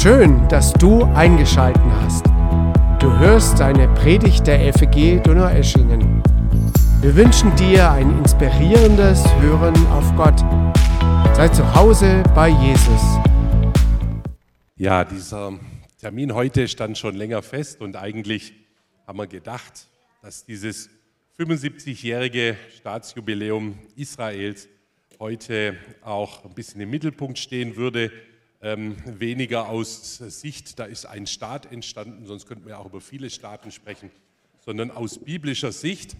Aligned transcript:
Schön, 0.00 0.46
dass 0.46 0.72
du 0.74 1.02
eingeschalten 1.02 1.92
hast. 2.02 2.24
Du 3.02 3.18
hörst 3.18 3.60
eine 3.60 3.88
Predigt 3.94 4.46
der 4.46 4.72
FEG 4.72 5.20
Donaueschingen. 5.24 6.22
Wir 7.00 7.16
wünschen 7.16 7.52
dir 7.56 7.90
ein 7.90 8.16
inspirierendes 8.18 9.24
Hören 9.40 9.74
auf 9.88 10.14
Gott. 10.14 10.38
Sei 11.34 11.48
zu 11.48 11.74
Hause 11.74 12.22
bei 12.32 12.48
Jesus. 12.48 13.02
Ja, 14.76 15.04
dieser 15.04 15.58
Termin 16.00 16.32
heute 16.32 16.68
stand 16.68 16.96
schon 16.96 17.16
länger 17.16 17.42
fest 17.42 17.80
und 17.80 17.96
eigentlich 17.96 18.52
haben 19.04 19.18
wir 19.18 19.26
gedacht, 19.26 19.88
dass 20.22 20.44
dieses 20.44 20.90
75-jährige 21.40 22.56
Staatsjubiläum 22.76 23.76
Israels 23.96 24.68
heute 25.18 25.76
auch 26.02 26.44
ein 26.44 26.54
bisschen 26.54 26.80
im 26.80 26.90
Mittelpunkt 26.90 27.40
stehen 27.40 27.74
würde 27.74 28.12
ähm, 28.60 28.96
weniger 29.06 29.68
aus 29.68 30.16
Sicht, 30.16 30.78
da 30.78 30.84
ist 30.84 31.06
ein 31.06 31.26
Staat 31.26 31.70
entstanden, 31.70 32.26
sonst 32.26 32.46
könnten 32.46 32.66
wir 32.66 32.78
auch 32.78 32.86
über 32.86 33.00
viele 33.00 33.30
Staaten 33.30 33.70
sprechen, 33.70 34.10
sondern 34.64 34.90
aus 34.90 35.18
biblischer 35.18 35.72
Sicht. 35.72 36.16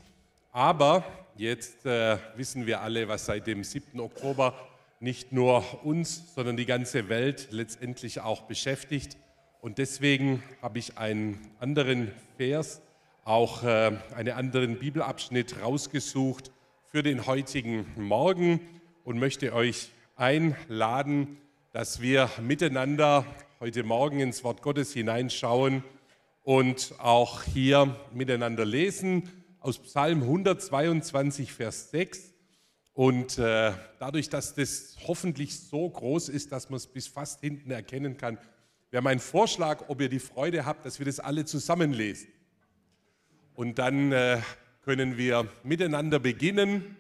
Aber 0.53 1.05
jetzt 1.37 1.85
äh, 1.85 2.19
wissen 2.37 2.67
wir 2.67 2.81
alle, 2.81 3.09
was 3.09 3.27
seit 3.27 3.47
dem 3.47 3.65
7. 3.65 4.01
Oktober 4.01 4.55
nicht 5.01 5.33
nur 5.33 5.85
uns, 5.85 6.35
sondern 6.35 6.57
die 6.57 6.67
ganze 6.67 7.09
Welt 7.09 7.49
letztendlich 7.51 8.21
auch 8.21 8.43
beschäftigt. 8.43 9.17
Und 9.61 9.79
deswegen 9.79 10.43
habe 10.63 10.79
ich 10.79 10.99
einen 10.99 11.51
anderen 11.61 12.11
Vers, 12.37 12.81
auch 13.25 13.63
äh, 13.65 13.93
einen 14.15 14.35
anderen 14.35 14.79
Bibelabschnitt 14.79 15.61
rausgesucht 15.61 16.51
für 16.85 17.03
den 17.03 17.27
heutigen 17.27 17.87
Morgen 17.97 18.61
und 19.05 19.19
möchte 19.19 19.53
euch 19.53 19.91
einladen, 20.17 21.37
dass 21.73 22.01
wir 22.01 22.31
miteinander 22.41 23.27
heute 23.61 23.83
Morgen 23.83 24.21
ins 24.21 24.43
Wort 24.43 24.63
Gottes 24.63 24.95
hineinschauen 24.95 25.85
und 26.43 26.95
auch 26.97 27.43
hier 27.43 27.95
miteinander 28.15 28.65
lesen 28.65 29.29
aus 29.61 29.79
Psalm 29.79 30.23
122, 30.23 31.53
Vers 31.53 31.91
6. 31.91 32.33
Und 32.95 33.37
äh, 33.37 33.73
dadurch, 33.99 34.31
dass 34.31 34.55
das 34.55 34.97
hoffentlich 35.07 35.61
so 35.61 35.91
groß 35.91 36.31
ist, 36.31 36.53
dass 36.53 36.71
man 36.71 36.79
es 36.79 36.87
bis 36.87 37.07
fast 37.07 37.41
hinten 37.41 37.71
erkennen 37.71 38.17
kann, 38.17 38.39
wäre 38.91 39.03
mein 39.03 39.21
Vorschlag, 39.21 39.89
ob 39.89 40.01
ihr 40.01 40.09
die 40.09 40.21
Freude 40.21 40.65
habt, 40.65 40.87
dass 40.87 40.99
wir 40.99 41.07
das 41.07 41.21
alle 41.21 41.45
zusammen 41.45 41.93
lesen. 41.93 42.29
Und 43.55 43.79
dann 43.79 44.13
äh, 44.13 44.41
können 44.81 45.19
wir 45.19 45.47
miteinander 45.65 46.19
beginnen. 46.19 46.97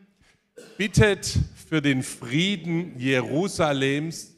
Bittet 0.76 1.38
für 1.68 1.80
den 1.80 2.02
Frieden 2.02 2.98
Jerusalems 2.98 4.37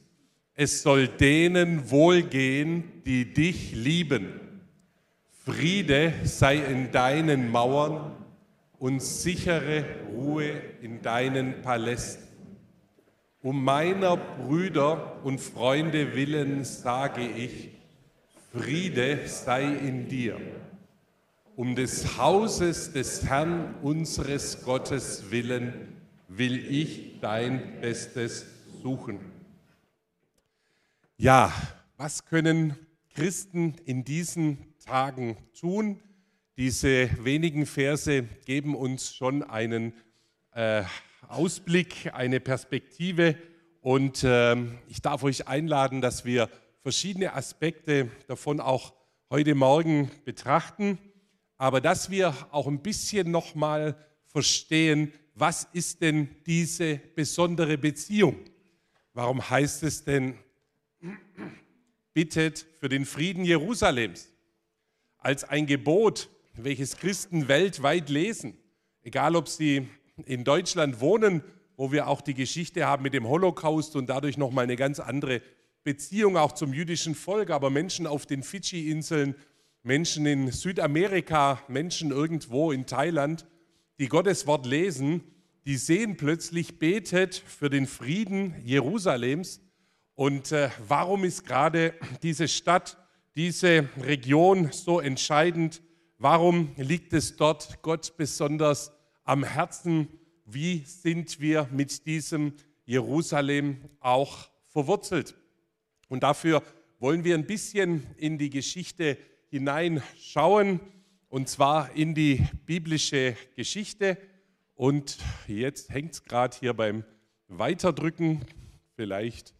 es 0.61 0.83
soll 0.83 1.08
denen 1.08 1.91
wohlgehen, 1.91 2.84
die 3.06 3.33
dich 3.33 3.75
lieben. 3.75 4.61
Friede 5.30 6.12
sei 6.25 6.56
in 6.58 6.92
deinen 6.92 7.50
Mauern 7.50 8.12
und 8.78 9.00
sichere 9.00 9.86
Ruhe 10.12 10.50
in 10.83 11.00
deinen 11.00 11.62
Palästen. 11.62 12.28
Um 13.41 13.64
meiner 13.64 14.19
Brüder 14.19 15.25
und 15.25 15.41
Freunde 15.41 16.14
willen 16.14 16.62
sage 16.64 17.27
ich, 17.27 17.70
Friede 18.53 19.20
sei 19.28 19.62
in 19.62 20.08
dir. 20.08 20.36
Um 21.56 21.75
des 21.75 22.19
Hauses 22.19 22.92
des 22.92 23.25
Herrn 23.25 23.77
unseres 23.81 24.62
Gottes 24.62 25.31
willen 25.31 25.97
will 26.28 26.58
ich 26.70 27.19
dein 27.22 27.81
Bestes 27.81 28.44
suchen. 28.83 29.40
Ja, 31.23 31.53
was 31.99 32.25
können 32.25 32.77
Christen 33.12 33.75
in 33.84 34.05
diesen 34.05 34.56
Tagen 34.78 35.37
tun? 35.53 36.00
Diese 36.56 37.11
wenigen 37.22 37.67
Verse 37.67 38.22
geben 38.47 38.75
uns 38.75 39.15
schon 39.15 39.43
einen 39.43 39.93
äh, 40.53 40.83
Ausblick, 41.28 42.11
eine 42.15 42.41
Perspektive 42.41 43.37
und 43.83 44.25
äh, 44.25 44.56
ich 44.89 45.03
darf 45.03 45.22
euch 45.22 45.47
einladen, 45.47 46.00
dass 46.00 46.25
wir 46.25 46.49
verschiedene 46.81 47.34
Aspekte 47.34 48.09
davon 48.27 48.59
auch 48.59 48.94
heute 49.28 49.55
Morgen 49.55 50.11
betrachten, 50.25 50.97
aber 51.59 51.83
dass 51.83 52.09
wir 52.09 52.34
auch 52.50 52.67
ein 52.67 52.81
bisschen 52.81 53.31
nochmal 53.31 53.94
verstehen, 54.25 55.12
was 55.34 55.69
ist 55.75 56.00
denn 56.00 56.34
diese 56.47 56.97
besondere 57.15 57.77
Beziehung? 57.77 58.37
Warum 59.12 59.50
heißt 59.50 59.83
es 59.83 60.03
denn 60.03 60.39
bittet 62.15 62.66
für 62.81 62.88
den 62.88 63.05
Frieden 63.05 63.44
Jerusalems 63.44 64.28
als 65.19 65.44
ein 65.44 65.66
Gebot, 65.66 66.28
welches 66.55 66.97
Christen 66.97 67.49
weltweit 67.49 68.09
lesen, 68.09 68.56
egal 69.03 69.37
ob 69.37 69.49
sie 69.49 69.88
in 70.27 70.44
Deutschland 70.44 71.00
wohnen, 71.00 71.43
wo 71.77 71.93
wir 71.93 72.09
auch 72.09 72.21
die 72.21 72.34
Geschichte 72.34 72.87
haben 72.87 73.03
mit 73.03 73.15
dem 73.15 73.28
Holocaust 73.28 73.97
und 73.97 74.09
dadurch 74.09 74.37
nochmal 74.37 74.65
eine 74.65 74.77
ganz 74.77 75.00
andere 75.00 75.41
Beziehung 75.83 76.37
auch 76.37 76.53
zum 76.53 76.75
jüdischen 76.75 77.15
Volk, 77.15 77.50
aber 77.50 77.71
Menschen 77.71 78.06
auf 78.06 78.27
den 78.27 78.43
Fidschi-Inseln, 78.43 79.34
Menschen 79.82 80.27
in 80.27 80.53
Südamerika, 80.53 81.62
Menschen 81.69 82.11
irgendwo 82.11 82.71
in 82.71 82.84
Thailand, 82.84 83.47
die 83.99 84.09
Gottes 84.09 84.47
Wort 84.47 84.67
lesen, 84.67 85.22
die 85.65 85.77
sehen 85.77 86.17
plötzlich, 86.17 86.78
betet 86.78 87.34
für 87.34 87.71
den 87.71 87.87
Frieden 87.87 88.55
Jerusalems 88.65 89.61
und 90.20 90.53
äh, 90.53 90.69
warum 90.86 91.25
ist 91.25 91.47
gerade 91.47 91.94
diese 92.22 92.47
Stadt, 92.47 92.98
diese 93.36 93.88
Region 94.03 94.70
so 94.70 95.00
entscheidend? 95.00 95.81
Warum 96.19 96.72
liegt 96.76 97.14
es 97.14 97.36
dort 97.36 97.81
Gott 97.81 98.19
besonders 98.19 98.92
am 99.25 99.44
Herzen? 99.44 100.08
Wie 100.44 100.84
sind 100.84 101.41
wir 101.41 101.70
mit 101.72 102.04
diesem 102.04 102.53
Jerusalem 102.84 103.78
auch 103.98 104.50
verwurzelt? 104.66 105.36
Und 106.10 106.22
dafür 106.22 106.62
wollen 106.98 107.25
wir 107.25 107.34
ein 107.34 107.47
bisschen 107.47 108.06
in 108.19 108.37
die 108.37 108.50
Geschichte 108.50 109.16
hineinschauen, 109.48 110.81
und 111.31 111.48
zwar 111.48 111.97
in 111.97 112.14
die 112.14 112.47
biblische 112.66 113.38
Geschichte. 113.56 114.19
Und 114.75 115.16
jetzt 115.47 115.88
hängt 115.88 116.12
es 116.12 116.25
gerade 116.25 116.54
hier 116.60 116.75
beim 116.75 117.04
Weiterdrücken. 117.48 118.44
Vielleicht 118.97 119.54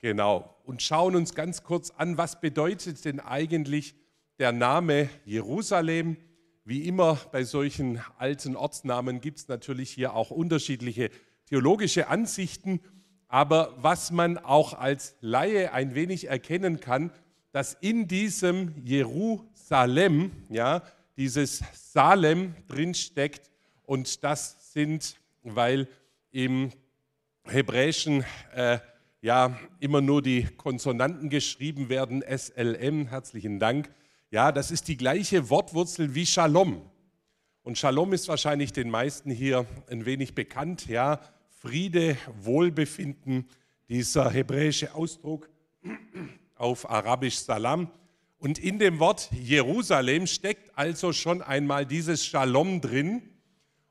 Genau. 0.00 0.54
Und 0.64 0.82
schauen 0.82 1.16
uns 1.16 1.34
ganz 1.34 1.62
kurz 1.62 1.90
an, 1.90 2.18
was 2.18 2.40
bedeutet 2.40 3.04
denn 3.04 3.20
eigentlich 3.20 3.94
der 4.38 4.52
Name 4.52 5.08
Jerusalem? 5.24 6.16
Wie 6.64 6.86
immer 6.86 7.16
bei 7.32 7.44
solchen 7.44 8.00
alten 8.18 8.54
Ortsnamen 8.54 9.20
gibt 9.20 9.38
es 9.38 9.48
natürlich 9.48 9.90
hier 9.90 10.14
auch 10.14 10.30
unterschiedliche 10.30 11.10
theologische 11.46 12.08
Ansichten. 12.08 12.80
Aber 13.26 13.74
was 13.78 14.10
man 14.10 14.38
auch 14.38 14.74
als 14.74 15.16
Laie 15.20 15.72
ein 15.72 15.94
wenig 15.94 16.28
erkennen 16.28 16.80
kann, 16.80 17.10
dass 17.52 17.74
in 17.74 18.06
diesem 18.06 18.74
Jerusalem, 18.84 20.30
ja, 20.48 20.82
dieses 21.16 21.62
Salem 21.74 22.54
drinsteckt. 22.68 23.50
Und 23.84 24.22
das 24.22 24.72
sind, 24.72 25.16
weil 25.42 25.88
im 26.30 26.70
Hebräischen 27.44 28.24
äh, 28.54 28.78
ja 29.20 29.58
immer 29.80 30.00
nur 30.00 30.22
die 30.22 30.44
Konsonanten 30.56 31.28
geschrieben 31.28 31.88
werden, 31.88 32.22
SLM, 32.22 33.08
herzlichen 33.08 33.58
Dank. 33.58 33.90
Ja, 34.30 34.52
das 34.52 34.70
ist 34.70 34.88
die 34.88 34.96
gleiche 34.96 35.50
Wortwurzel 35.50 36.14
wie 36.14 36.26
Shalom. 36.26 36.82
Und 37.62 37.78
Shalom 37.78 38.12
ist 38.12 38.28
wahrscheinlich 38.28 38.72
den 38.72 38.90
meisten 38.90 39.30
hier 39.30 39.66
ein 39.90 40.06
wenig 40.06 40.34
bekannt, 40.34 40.86
ja, 40.86 41.20
Friede, 41.48 42.16
Wohlbefinden, 42.40 43.48
dieser 43.88 44.30
hebräische 44.30 44.94
Ausdruck 44.94 45.50
auf 46.54 46.88
Arabisch 46.88 47.38
Salam. 47.38 47.90
Und 48.38 48.58
in 48.60 48.78
dem 48.78 49.00
Wort 49.00 49.30
Jerusalem 49.32 50.28
steckt 50.28 50.78
also 50.78 51.12
schon 51.12 51.42
einmal 51.42 51.84
dieses 51.84 52.24
Shalom 52.24 52.80
drin. 52.80 53.22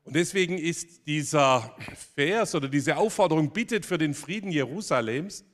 Und 0.08 0.14
deswegen 0.14 0.56
ist 0.56 1.06
dieser 1.06 1.76
Vers 2.14 2.54
oder 2.54 2.66
diese 2.66 2.96
Aufforderung, 2.96 3.50
bittet 3.50 3.84
für 3.84 3.98
den 3.98 4.14
Frieden 4.14 4.50
Jerusalems, 4.50 5.44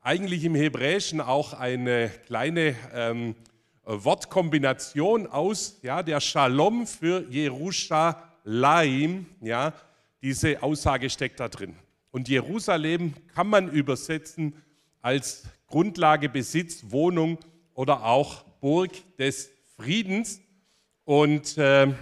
eigentlich 0.00 0.42
im 0.42 0.56
Hebräischen 0.56 1.20
auch 1.20 1.52
eine 1.52 2.10
kleine 2.26 2.74
ähm, 2.92 3.36
Wortkombination 3.84 5.28
aus 5.28 5.78
ja, 5.82 6.02
der 6.02 6.20
Shalom 6.20 6.88
für 6.88 7.24
Jerusalem. 7.30 9.26
Ja, 9.42 9.74
diese 10.20 10.60
Aussage 10.60 11.08
steckt 11.08 11.38
da 11.38 11.48
drin. 11.48 11.76
Und 12.10 12.28
Jerusalem 12.28 13.14
kann 13.32 13.46
man 13.46 13.70
übersetzen 13.70 14.54
als 15.02 15.44
Grundlage, 15.68 16.28
Besitz, 16.28 16.82
Wohnung 16.88 17.38
oder 17.74 18.04
auch 18.04 18.42
Burg 18.60 18.90
des 19.18 19.52
Friedens. 19.76 20.40
Und 21.04 21.56
äh, 21.58 21.92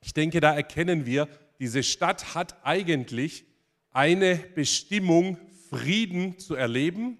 ich 0.00 0.12
denke, 0.12 0.40
da 0.40 0.54
erkennen 0.54 1.06
wir, 1.06 1.28
diese 1.58 1.82
Stadt 1.82 2.34
hat 2.34 2.56
eigentlich 2.64 3.44
eine 3.90 4.36
Bestimmung, 4.36 5.38
Frieden 5.70 6.38
zu 6.38 6.54
erleben, 6.54 7.18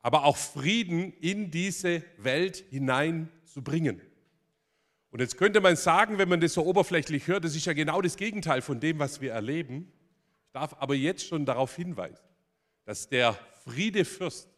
aber 0.00 0.24
auch 0.24 0.36
Frieden 0.36 1.12
in 1.20 1.50
diese 1.50 2.04
Welt 2.18 2.64
hineinzubringen. 2.70 4.00
Und 5.10 5.20
jetzt 5.20 5.36
könnte 5.36 5.60
man 5.60 5.74
sagen, 5.74 6.18
wenn 6.18 6.28
man 6.28 6.40
das 6.40 6.54
so 6.54 6.64
oberflächlich 6.64 7.26
hört, 7.26 7.44
das 7.44 7.56
ist 7.56 7.64
ja 7.64 7.72
genau 7.72 8.00
das 8.02 8.16
Gegenteil 8.16 8.62
von 8.62 8.78
dem, 8.78 8.98
was 8.98 9.20
wir 9.20 9.32
erleben. 9.32 9.90
Ich 10.46 10.52
darf 10.52 10.76
aber 10.78 10.94
jetzt 10.94 11.26
schon 11.26 11.46
darauf 11.46 11.74
hinweisen, 11.74 12.22
dass 12.84 13.08
der 13.08 13.38
Friedefürst 13.64 14.48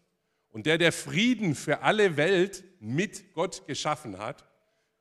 und 0.50 0.66
der, 0.66 0.76
der 0.76 0.92
Frieden 0.92 1.54
für 1.54 1.82
alle 1.82 2.16
Welt 2.16 2.64
mit 2.80 3.32
Gott 3.32 3.66
geschaffen 3.66 4.18
hat, 4.18 4.49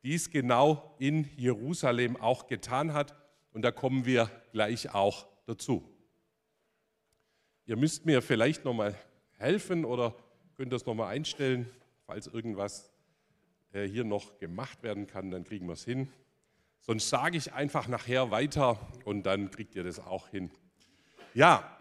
dies 0.03 0.29
genau 0.29 0.95
in 0.99 1.29
Jerusalem 1.35 2.17
auch 2.17 2.47
getan 2.47 2.93
hat. 2.93 3.15
Und 3.51 3.63
da 3.63 3.71
kommen 3.71 4.05
wir 4.05 4.29
gleich 4.51 4.93
auch 4.93 5.27
dazu. 5.45 5.83
Ihr 7.65 7.77
müsst 7.77 8.05
mir 8.05 8.21
vielleicht 8.21 8.65
nochmal 8.65 8.95
helfen 9.37 9.85
oder 9.85 10.15
könnt 10.57 10.73
das 10.73 10.85
nochmal 10.85 11.13
einstellen, 11.13 11.69
falls 12.05 12.27
irgendwas 12.27 12.91
äh, 13.73 13.87
hier 13.87 14.03
noch 14.03 14.39
gemacht 14.39 14.83
werden 14.83 15.07
kann, 15.07 15.31
dann 15.31 15.43
kriegen 15.43 15.67
wir 15.67 15.73
es 15.73 15.85
hin. 15.85 16.11
Sonst 16.81 17.09
sage 17.09 17.37
ich 17.37 17.53
einfach 17.53 17.87
nachher 17.87 18.31
weiter 18.31 18.79
und 19.05 19.23
dann 19.23 19.51
kriegt 19.51 19.75
ihr 19.75 19.83
das 19.83 19.99
auch 19.99 20.27
hin. 20.29 20.49
Ja, 21.33 21.77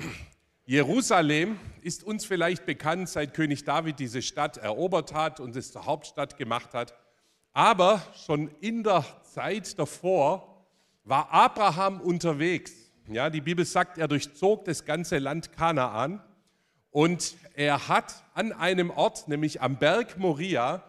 Jerusalem 0.67 1.59
ist 1.81 2.05
uns 2.05 2.27
vielleicht 2.27 2.67
bekannt, 2.67 3.09
seit 3.09 3.33
König 3.33 3.65
David 3.65 3.99
diese 3.99 4.21
Stadt 4.21 4.59
erobert 4.59 5.15
hat 5.15 5.41
und 5.41 5.57
es 5.57 5.73
zur 5.73 5.87
Hauptstadt 5.87 6.37
gemacht 6.37 6.75
hat. 6.75 6.95
Aber 7.53 8.03
schon 8.27 8.51
in 8.61 8.83
der 8.83 9.05
Zeit 9.23 9.79
davor 9.79 10.65
war 11.05 11.33
Abraham 11.33 12.01
unterwegs. 12.01 12.73
Ja, 13.09 13.31
die 13.31 13.41
Bibel 13.41 13.65
sagt, 13.65 13.99
er 13.99 14.09
durchzog 14.09 14.65
das 14.67 14.85
ganze 14.85 15.19
Land 15.19 15.53
Kanaan 15.53 16.23
und 16.91 17.37
er 17.55 17.89
hat 17.89 18.25
an 18.35 18.53
einem 18.53 18.91
Ort, 18.91 19.29
nämlich 19.29 19.63
am 19.63 19.79
Berg 19.79 20.19
Moria, 20.19 20.83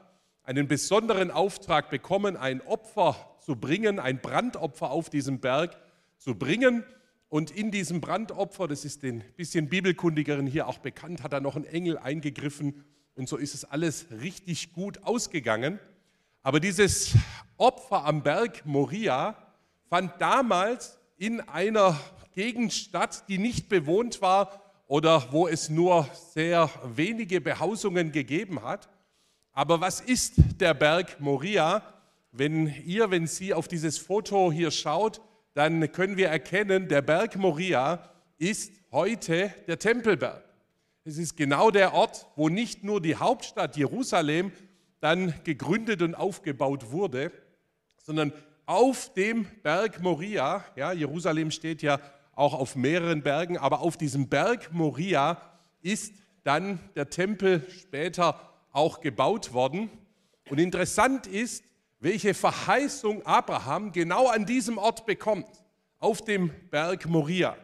einen 0.43 0.67
besonderen 0.67 1.31
Auftrag 1.31 1.89
bekommen, 1.89 2.35
ein 2.35 2.61
Opfer 2.61 3.15
zu 3.39 3.55
bringen, 3.55 3.99
ein 3.99 4.19
Brandopfer 4.19 4.91
auf 4.91 5.09
diesem 5.09 5.39
Berg 5.39 5.77
zu 6.17 6.35
bringen. 6.35 6.83
Und 7.29 7.51
in 7.51 7.71
diesem 7.71 8.01
Brandopfer, 8.01 8.67
das 8.67 8.85
ist 8.85 9.03
den 9.03 9.23
bisschen 9.37 9.69
Bibelkundigeren 9.69 10.47
hier 10.47 10.67
auch 10.67 10.79
bekannt, 10.79 11.23
hat 11.23 11.33
er 11.33 11.41
noch 11.41 11.55
ein 11.55 11.65
Engel 11.65 11.97
eingegriffen 11.97 12.83
und 13.15 13.27
so 13.27 13.37
ist 13.37 13.53
es 13.53 13.65
alles 13.65 14.07
richtig 14.21 14.73
gut 14.73 15.03
ausgegangen. 15.03 15.79
Aber 16.41 16.61
dieses 16.61 17.13
Opfer 17.57 18.05
am 18.05 18.23
Berg 18.23 18.65
Moria 18.65 19.35
fand 19.89 20.13
damals 20.19 20.97
in 21.17 21.41
einer 21.41 21.99
Gegend 22.33 22.71
statt, 22.71 23.25
die 23.27 23.37
nicht 23.37 23.67
bewohnt 23.67 24.21
war 24.21 24.61
oder 24.87 25.31
wo 25.31 25.49
es 25.49 25.69
nur 25.69 26.07
sehr 26.33 26.69
wenige 26.83 27.41
Behausungen 27.41 28.13
gegeben 28.13 28.63
hat. 28.63 28.87
Aber 29.51 29.81
was 29.81 29.99
ist 29.99 30.35
der 30.61 30.73
Berg 30.73 31.19
Moria? 31.19 31.83
Wenn 32.31 32.73
ihr, 32.85 33.11
wenn 33.11 33.27
Sie 33.27 33.53
auf 33.53 33.67
dieses 33.67 33.97
Foto 33.97 34.49
hier 34.49 34.71
schaut, 34.71 35.19
dann 35.55 35.91
können 35.91 36.15
wir 36.15 36.29
erkennen, 36.29 36.87
der 36.87 37.01
Berg 37.01 37.35
Moria 37.35 38.09
ist 38.37 38.71
heute 38.91 39.53
der 39.67 39.77
Tempelberg. 39.77 40.43
Es 41.03 41.17
ist 41.17 41.35
genau 41.35 41.69
der 41.69 41.93
Ort, 41.93 42.27
wo 42.37 42.47
nicht 42.47 42.85
nur 42.85 43.01
die 43.01 43.17
Hauptstadt 43.17 43.75
Jerusalem 43.75 44.53
dann 44.99 45.33
gegründet 45.43 46.01
und 46.01 46.15
aufgebaut 46.15 46.91
wurde, 46.91 47.31
sondern 47.97 48.33
auf 48.65 49.13
dem 49.13 49.47
Berg 49.63 50.01
Moria, 50.01 50.63
ja, 50.75 50.91
Jerusalem 50.91 51.51
steht 51.51 51.81
ja 51.81 51.99
auch 52.35 52.53
auf 52.53 52.75
mehreren 52.75 53.23
Bergen, 53.23 53.57
aber 53.57 53.79
auf 53.81 53.97
diesem 53.97 54.29
Berg 54.29 54.71
Moria 54.71 55.41
ist 55.81 56.13
dann 56.43 56.79
der 56.95 57.09
Tempel 57.09 57.65
später 57.69 58.39
auch 58.71 59.01
gebaut 59.01 59.53
worden. 59.53 59.89
Und 60.49 60.59
interessant 60.59 61.27
ist, 61.27 61.63
welche 61.99 62.33
Verheißung 62.33 63.25
Abraham 63.25 63.91
genau 63.91 64.27
an 64.27 64.45
diesem 64.45 64.77
Ort 64.77 65.05
bekommt, 65.05 65.47
auf 65.99 66.23
dem 66.23 66.51
Berg 66.69 67.07
Moria. 67.07 67.57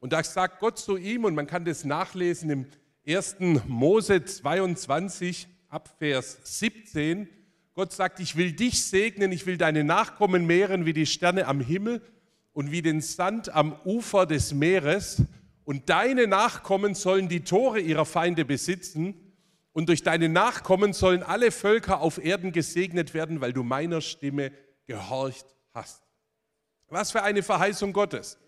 Und 0.00 0.12
da 0.12 0.22
sagt 0.22 0.60
Gott 0.60 0.78
zu 0.78 0.96
ihm, 0.96 1.24
und 1.24 1.34
man 1.34 1.46
kann 1.46 1.64
das 1.64 1.84
nachlesen 1.84 2.50
im 2.50 2.66
1. 3.06 3.36
Mose 3.66 4.24
22 4.24 5.48
ab 5.68 5.94
Vers 5.98 6.38
17, 6.42 7.28
Gott 7.74 7.92
sagt, 7.92 8.20
ich 8.20 8.36
will 8.36 8.52
dich 8.52 8.82
segnen, 8.82 9.30
ich 9.30 9.46
will 9.46 9.56
deine 9.56 9.84
Nachkommen 9.84 10.46
mehren 10.46 10.84
wie 10.84 10.92
die 10.92 11.06
Sterne 11.06 11.46
am 11.46 11.60
Himmel 11.60 12.02
und 12.52 12.72
wie 12.72 12.82
den 12.82 13.00
Sand 13.00 13.50
am 13.54 13.78
Ufer 13.84 14.26
des 14.26 14.52
Meeres. 14.52 15.22
Und 15.64 15.88
deine 15.90 16.26
Nachkommen 16.26 16.94
sollen 16.94 17.28
die 17.28 17.44
Tore 17.44 17.78
ihrer 17.78 18.06
Feinde 18.06 18.44
besitzen 18.44 19.14
und 19.72 19.88
durch 19.88 20.02
deine 20.02 20.28
Nachkommen 20.28 20.92
sollen 20.92 21.22
alle 21.22 21.52
Völker 21.52 22.00
auf 22.00 22.18
Erden 22.18 22.50
gesegnet 22.50 23.14
werden, 23.14 23.40
weil 23.40 23.52
du 23.52 23.62
meiner 23.62 24.00
Stimme 24.00 24.50
gehorcht 24.86 25.46
hast. 25.72 26.02
Was 26.88 27.12
für 27.12 27.22
eine 27.22 27.42
Verheißung 27.42 27.92
Gottes. 27.92 28.38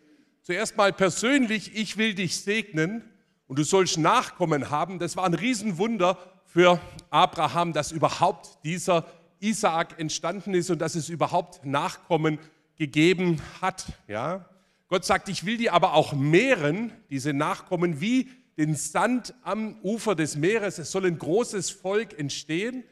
Zuerst 0.42 0.76
mal 0.76 0.92
persönlich, 0.92 1.76
ich 1.76 1.98
will 1.98 2.14
dich 2.14 2.40
segnen 2.40 3.04
und 3.46 3.58
du 3.58 3.64
sollst 3.64 3.98
Nachkommen 3.98 4.70
haben. 4.70 4.98
Das 4.98 5.16
war 5.16 5.24
ein 5.24 5.34
Riesenwunder 5.34 6.39
für 6.52 6.80
Abraham, 7.10 7.72
dass 7.72 7.92
überhaupt 7.92 8.58
dieser 8.64 9.06
Isaak 9.38 9.98
entstanden 9.98 10.54
ist 10.54 10.70
und 10.70 10.80
dass 10.80 10.94
es 10.96 11.08
überhaupt 11.08 11.64
Nachkommen 11.64 12.38
gegeben 12.76 13.40
hat. 13.60 13.86
Ja? 14.08 14.46
Gott 14.88 15.04
sagt, 15.04 15.28
ich 15.28 15.46
will 15.46 15.56
die 15.56 15.70
aber 15.70 15.94
auch 15.94 16.12
mehren, 16.12 16.92
diese 17.08 17.32
Nachkommen, 17.32 18.00
wie 18.00 18.28
den 18.58 18.74
Sand 18.74 19.32
am 19.42 19.78
Ufer 19.82 20.14
des 20.14 20.36
Meeres. 20.36 20.78
Es 20.78 20.90
soll 20.90 21.06
ein 21.06 21.18
großes 21.18 21.70
Volk 21.70 22.18
entstehen. 22.18 22.82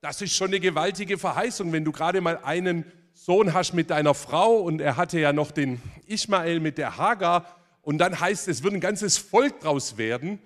Das 0.00 0.22
ist 0.22 0.34
schon 0.34 0.48
eine 0.48 0.60
gewaltige 0.60 1.18
Verheißung, 1.18 1.72
wenn 1.72 1.84
du 1.84 1.92
gerade 1.92 2.20
mal 2.20 2.38
einen 2.44 2.84
Sohn 3.12 3.52
hast 3.52 3.74
mit 3.74 3.90
deiner 3.90 4.14
Frau 4.14 4.60
und 4.60 4.80
er 4.80 4.96
hatte 4.96 5.18
ja 5.18 5.32
noch 5.32 5.50
den 5.50 5.82
Ismael 6.06 6.60
mit 6.60 6.78
der 6.78 6.96
Hagar 6.96 7.44
und 7.82 7.98
dann 7.98 8.18
heißt 8.18 8.48
es, 8.48 8.58
es 8.58 8.62
wird 8.62 8.74
ein 8.74 8.80
ganzes 8.80 9.18
Volk 9.18 9.60
draus 9.60 9.98
werden. 9.98 10.38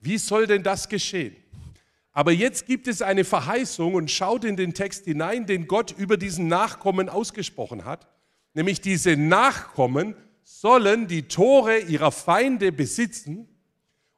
Wie 0.00 0.18
soll 0.18 0.46
denn 0.46 0.62
das 0.62 0.88
geschehen? 0.88 1.36
Aber 2.18 2.32
jetzt 2.32 2.66
gibt 2.66 2.88
es 2.88 3.00
eine 3.00 3.22
Verheißung 3.22 3.94
und 3.94 4.10
schaut 4.10 4.44
in 4.44 4.56
den 4.56 4.74
Text 4.74 5.04
hinein, 5.04 5.46
den 5.46 5.68
Gott 5.68 5.94
über 5.96 6.16
diesen 6.16 6.48
Nachkommen 6.48 7.08
ausgesprochen 7.08 7.84
hat. 7.84 8.08
Nämlich 8.54 8.80
diese 8.80 9.16
Nachkommen 9.16 10.16
sollen 10.42 11.06
die 11.06 11.28
Tore 11.28 11.78
ihrer 11.78 12.10
Feinde 12.10 12.72
besitzen 12.72 13.46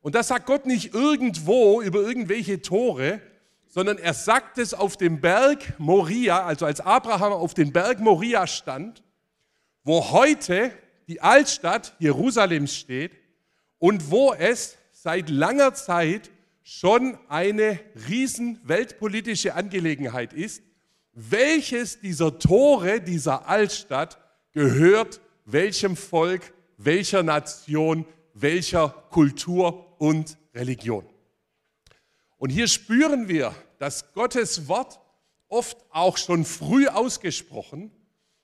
und 0.01 0.15
das 0.15 0.29
sagt 0.29 0.47
Gott 0.47 0.65
nicht 0.65 0.95
irgendwo 0.95 1.83
über 1.83 2.01
irgendwelche 2.01 2.63
Tore, 2.63 3.21
sondern 3.69 3.99
er 3.99 4.15
sagt 4.15 4.57
es 4.57 4.73
auf 4.73 4.97
dem 4.97 5.21
Berg 5.21 5.79
Moria, 5.79 6.47
also 6.47 6.65
als 6.65 6.81
Abraham 6.81 7.35
auf 7.35 7.53
dem 7.53 7.71
Berg 7.71 8.01
Moria 8.01 8.47
stand, 8.47 9.03
wo 9.85 10.11
heute 10.11 10.73
die 11.07 11.21
Altstadt 11.21 11.97
Jerusalems 11.99 12.75
steht 12.75 13.13
und 13.79 14.11
wo 14.11 14.33
es 14.33 14.79
seit 14.91 15.29
langer 15.29 15.75
Zeit 15.75 16.31
schon 16.62 17.19
eine 17.29 17.81
riesen 18.09 18.61
weltpolitische 18.64 19.55
Angelegenheit 19.55 20.33
ist, 20.33 20.62
welches 21.12 22.00
dieser 22.00 22.38
Tore 22.38 23.00
dieser 23.00 23.49
Altstadt 23.49 24.19
gehört 24.52 25.21
welchem 25.52 25.97
Volk, 25.97 26.52
welcher 26.76 27.23
Nation, 27.23 28.07
welcher 28.35 28.88
Kultur 29.11 30.00
und 30.00 30.38
Religion. 30.55 31.05
Und 32.38 32.50
hier 32.50 32.69
spüren 32.69 33.29
wir, 33.29 33.55
dass 33.79 34.12
Gottes 34.14 34.69
Wort 34.69 35.00
oft 35.49 35.76
auch 35.90 36.17
schon 36.17 36.45
früh 36.45 36.87
ausgesprochen, 36.87 37.90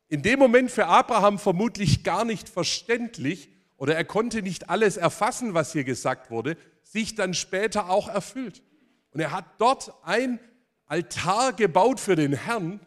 in 0.09 0.23
dem 0.23 0.39
Moment 0.39 0.71
für 0.71 0.87
Abraham 0.87 1.39
vermutlich 1.39 2.05
gar 2.05 2.25
nicht 2.25 2.49
verständlich 2.49 3.51
oder 3.77 3.95
er 3.95 4.05
konnte 4.05 4.43
nicht 4.43 4.71
alles 4.71 4.97
erfassen, 4.97 5.55
was 5.55 5.73
hier 5.73 5.85
gesagt 5.85 6.31
wurde, 6.31 6.57
sich 6.93 7.15
dann 7.15 7.35
später 7.35 7.91
auch 7.91 8.09
erfüllt. 8.09 8.63
Und 9.11 9.21
er 9.21 9.33
hat 9.33 9.45
dort 9.59 9.93
ein 10.05 10.39
Altar 10.87 11.53
gebaut 11.53 11.99
für 11.99 12.17
den 12.17 12.33
Herrn 12.33 12.81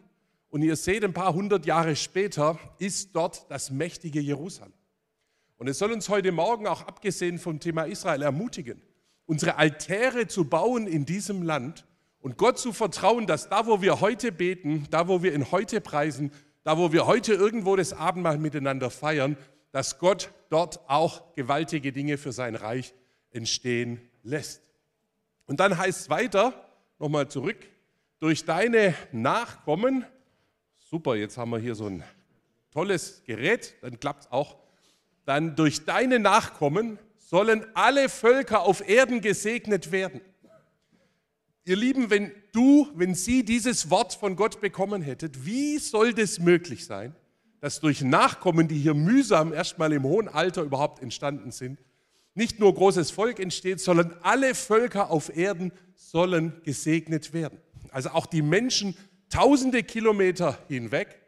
und 0.48 0.62
ihr 0.62 0.76
seht, 0.76 1.04
ein 1.04 1.12
paar 1.12 1.34
hundert 1.34 1.66
Jahre 1.66 1.94
später 1.94 2.58
ist 2.78 3.14
dort 3.14 3.50
das 3.50 3.70
mächtige 3.70 4.20
Jerusalem. 4.20 4.72
Und 5.58 5.68
es 5.68 5.78
soll 5.78 5.92
uns 5.92 6.08
heute 6.08 6.32
Morgen 6.32 6.66
auch 6.66 6.82
abgesehen 6.82 7.38
vom 7.38 7.60
Thema 7.60 7.84
Israel 7.84 8.22
ermutigen, 8.22 8.82
unsere 9.26 9.56
Altäre 9.56 10.26
zu 10.26 10.44
bauen 10.46 10.86
in 10.86 11.04
diesem 11.04 11.42
Land 11.42 11.86
und 12.20 12.38
Gott 12.38 12.58
zu 12.58 12.72
vertrauen, 12.72 13.26
dass 13.26 13.48
da, 13.48 13.66
wo 13.66 13.82
wir 13.82 14.00
heute 14.00 14.32
beten, 14.32 14.86
da, 14.90 15.08
wo 15.08 15.22
wir 15.22 15.34
in 15.34 15.52
heute 15.52 15.80
preisen, 15.80 16.32
da, 16.64 16.78
wo 16.78 16.92
wir 16.92 17.06
heute 17.06 17.34
irgendwo 17.34 17.76
das 17.76 17.92
Abendmahl 17.92 18.38
miteinander 18.38 18.90
feiern, 18.90 19.36
dass 19.72 19.98
Gott 19.98 20.30
dort 20.48 20.80
auch 20.88 21.34
gewaltige 21.34 21.92
Dinge 21.92 22.18
für 22.18 22.32
sein 22.32 22.54
Reich 22.56 22.94
entstehen 23.32 24.00
lässt. 24.22 24.62
Und 25.46 25.60
dann 25.60 25.76
heißt 25.76 26.02
es 26.02 26.10
weiter, 26.10 26.54
nochmal 26.98 27.28
zurück, 27.28 27.56
durch 28.20 28.44
deine 28.44 28.94
Nachkommen, 29.12 30.04
super, 30.78 31.16
jetzt 31.16 31.38
haben 31.38 31.50
wir 31.50 31.58
hier 31.58 31.74
so 31.74 31.86
ein 31.86 32.04
tolles 32.70 33.22
Gerät, 33.24 33.74
dann 33.82 33.98
klappt 33.98 34.24
es 34.24 34.30
auch, 34.30 34.56
dann 35.24 35.56
durch 35.56 35.84
deine 35.84 36.18
Nachkommen 36.18 36.98
sollen 37.18 37.64
alle 37.74 38.08
Völker 38.08 38.62
auf 38.62 38.86
Erden 38.88 39.20
gesegnet 39.20 39.92
werden. 39.92 40.20
ihr 41.64 41.76
Lieben, 41.76 42.10
wenn 42.10 42.32
du, 42.52 42.88
wenn 42.94 43.14
sie 43.14 43.44
dieses 43.44 43.90
Wort 43.90 44.14
von 44.14 44.36
Gott 44.36 44.60
bekommen 44.60 45.02
hättet, 45.02 45.46
wie 45.46 45.78
soll 45.78 46.12
das 46.12 46.38
möglich 46.40 46.84
sein, 46.86 47.14
dass 47.60 47.80
durch 47.80 48.02
Nachkommen, 48.02 48.68
die 48.68 48.78
hier 48.78 48.94
mühsam 48.94 49.52
erstmal 49.52 49.92
im 49.92 50.02
hohen 50.02 50.28
Alter 50.28 50.62
überhaupt 50.62 51.02
entstanden 51.02 51.52
sind, 51.52 51.78
nicht 52.40 52.58
nur 52.58 52.74
großes 52.74 53.10
Volk 53.10 53.38
entsteht, 53.38 53.80
sondern 53.80 54.16
alle 54.22 54.54
Völker 54.54 55.10
auf 55.10 55.36
Erden 55.36 55.72
sollen 55.94 56.54
gesegnet 56.64 57.34
werden. 57.34 57.58
Also 57.90 58.08
auch 58.10 58.24
die 58.24 58.40
Menschen 58.40 58.96
tausende 59.28 59.82
Kilometer 59.82 60.58
hinweg, 60.66 61.20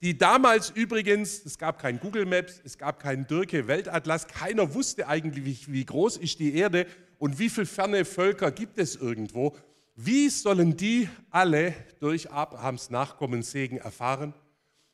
die 0.00 0.16
damals 0.16 0.70
übrigens, 0.70 1.44
es 1.44 1.58
gab 1.58 1.78
kein 1.78 2.00
Google 2.00 2.24
Maps, 2.24 2.62
es 2.64 2.78
gab 2.78 3.00
keinen 3.00 3.26
Dirke 3.26 3.68
Weltatlas, 3.68 4.28
keiner 4.28 4.72
wusste 4.72 5.08
eigentlich, 5.08 5.70
wie 5.70 5.84
groß 5.84 6.16
ist 6.16 6.38
die 6.38 6.54
Erde 6.54 6.86
und 7.18 7.38
wie 7.38 7.50
viele 7.50 7.66
ferne 7.66 8.06
Völker 8.06 8.50
gibt 8.50 8.78
es 8.78 8.96
irgendwo. 8.96 9.54
Wie 9.94 10.30
sollen 10.30 10.74
die 10.76 11.08
alle 11.28 11.74
durch 12.00 12.30
Abrahams 12.30 12.88
Nachkommenssegen 12.88 13.76
erfahren? 13.76 14.32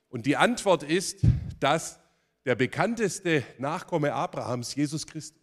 Und 0.08 0.26
die 0.26 0.36
Antwort 0.36 0.82
ist, 0.82 1.20
dass 1.60 2.00
der 2.46 2.56
bekannteste 2.56 3.44
Nachkomme 3.58 4.12
Abrahams, 4.12 4.74
Jesus 4.74 5.06
Christus, 5.06 5.41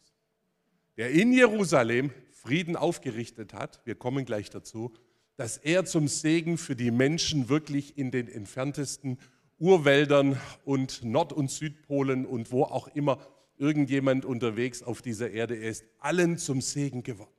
der 0.99 1.11
in 1.11 1.31
Jerusalem 1.31 2.11
Frieden 2.29 2.75
aufgerichtet 2.75 3.53
hat, 3.53 3.79
wir 3.85 3.95
kommen 3.95 4.25
gleich 4.25 4.49
dazu, 4.49 4.91
dass 5.37 5.55
er 5.55 5.85
zum 5.85 6.09
Segen 6.09 6.57
für 6.57 6.75
die 6.75 6.91
Menschen 6.91 7.47
wirklich 7.47 7.97
in 7.97 8.11
den 8.11 8.27
entferntesten 8.27 9.17
Urwäldern 9.59 10.37
und 10.65 11.05
Nord- 11.05 11.31
und 11.31 11.49
Südpolen 11.49 12.25
und 12.25 12.51
wo 12.51 12.63
auch 12.63 12.89
immer 12.89 13.25
irgendjemand 13.55 14.25
unterwegs 14.25 14.83
auf 14.83 15.01
dieser 15.01 15.31
Erde 15.31 15.55
ist, 15.55 15.85
allen 15.99 16.37
zum 16.37 16.59
Segen 16.59 17.01
geworden. 17.01 17.31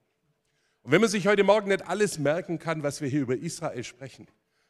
Und 0.81 0.93
wenn 0.93 1.03
man 1.03 1.11
sich 1.11 1.27
heute 1.27 1.45
Morgen 1.45 1.69
nicht 1.69 1.87
alles 1.87 2.19
merken 2.19 2.59
kann, 2.59 2.83
was 2.83 3.03
wir 3.03 3.11
hier 3.11 3.21
über 3.21 3.37
Israel 3.37 3.85
sprechen, 3.85 4.27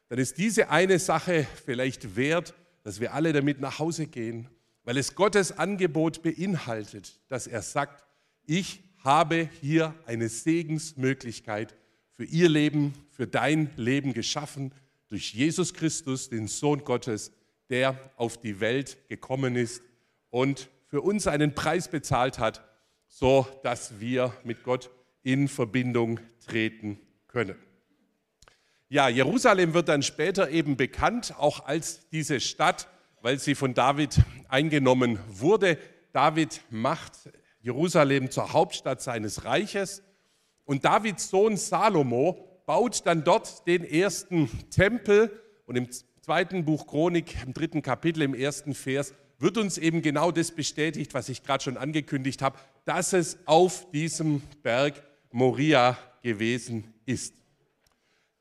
dann 0.09 0.18
ist 0.18 0.37
diese 0.37 0.68
eine 0.68 0.99
Sache 0.99 1.47
vielleicht 1.64 2.16
wert, 2.16 2.54
dass 2.82 2.99
wir 2.99 3.14
alle 3.14 3.32
damit 3.32 3.61
nach 3.61 3.78
Hause 3.78 4.09
gehen, 4.09 4.49
weil 4.82 4.97
es 4.97 5.14
Gottes 5.14 5.56
Angebot 5.56 6.25
beinhaltet, 6.25 7.20
dass 7.28 7.47
er 7.47 7.62
sagt, 7.62 8.02
ich 8.50 8.83
habe 9.04 9.49
hier 9.61 9.95
eine 10.07 10.28
Segensmöglichkeit 10.28 11.76
für 12.16 12.25
ihr 12.25 12.49
Leben, 12.49 12.95
für 13.09 13.28
dein 13.28 13.71
Leben 13.76 14.12
geschaffen, 14.12 14.75
durch 15.09 15.33
Jesus 15.33 15.73
Christus, 15.73 16.30
den 16.30 16.49
Sohn 16.49 16.83
Gottes, 16.83 17.30
der 17.69 17.97
auf 18.16 18.40
die 18.40 18.59
Welt 18.59 18.99
gekommen 19.09 19.54
ist 19.54 19.83
und 20.30 20.69
für 20.88 21.00
uns 21.00 21.28
einen 21.28 21.54
Preis 21.54 21.87
bezahlt 21.87 22.40
hat, 22.40 22.61
so 23.07 23.47
dass 23.62 24.00
wir 24.00 24.35
mit 24.42 24.64
Gott 24.64 24.90
in 25.23 25.47
Verbindung 25.47 26.19
treten 26.45 26.99
können. 27.28 27.54
Ja, 28.88 29.09
Jerusalem 29.09 29.75
wird 29.75 29.88
dann 29.88 30.02
später 30.02 30.50
eben 30.50 30.76
bekannt, 30.76 31.35
auch 31.38 31.66
als 31.66 32.09
diese 32.09 32.40
Stadt, 32.40 32.88
weil 33.23 33.38
sie 33.38 33.54
von 33.54 33.75
David 33.75 34.21
eingenommen 34.49 35.21
wurde. 35.28 35.78
David 36.12 36.62
macht 36.71 37.12
Jerusalem 37.61 38.31
zur 38.31 38.52
Hauptstadt 38.52 39.02
seines 39.02 39.45
Reiches 39.45 40.02
und 40.64 40.85
Davids 40.85 41.29
Sohn 41.29 41.57
Salomo 41.57 42.62
baut 42.67 43.07
dann 43.07 43.25
dort 43.25 43.67
den 43.67 43.85
ersten 43.85 44.49
Tempel 44.71 45.31
und 45.67 45.76
im 45.76 45.88
zweiten 46.21 46.64
Buch 46.64 46.87
Chronik, 46.87 47.37
im 47.45 47.52
dritten 47.52 47.83
Kapitel, 47.83 48.23
im 48.23 48.35
ersten 48.35 48.75
Vers, 48.75 49.14
wird 49.38 49.59
uns 49.59 49.79
eben 49.79 50.02
genau 50.02 50.31
das 50.31 50.52
bestätigt, 50.52 51.14
was 51.14 51.29
ich 51.29 51.43
gerade 51.43 51.64
schon 51.64 51.76
angekündigt 51.76 52.43
habe, 52.43 52.59
dass 52.85 53.12
es 53.12 53.38
auf 53.47 53.90
diesem 53.90 54.43
Berg 54.62 55.02
Moria 55.33 55.99
gewesen 56.23 56.95
ist. 57.07 57.35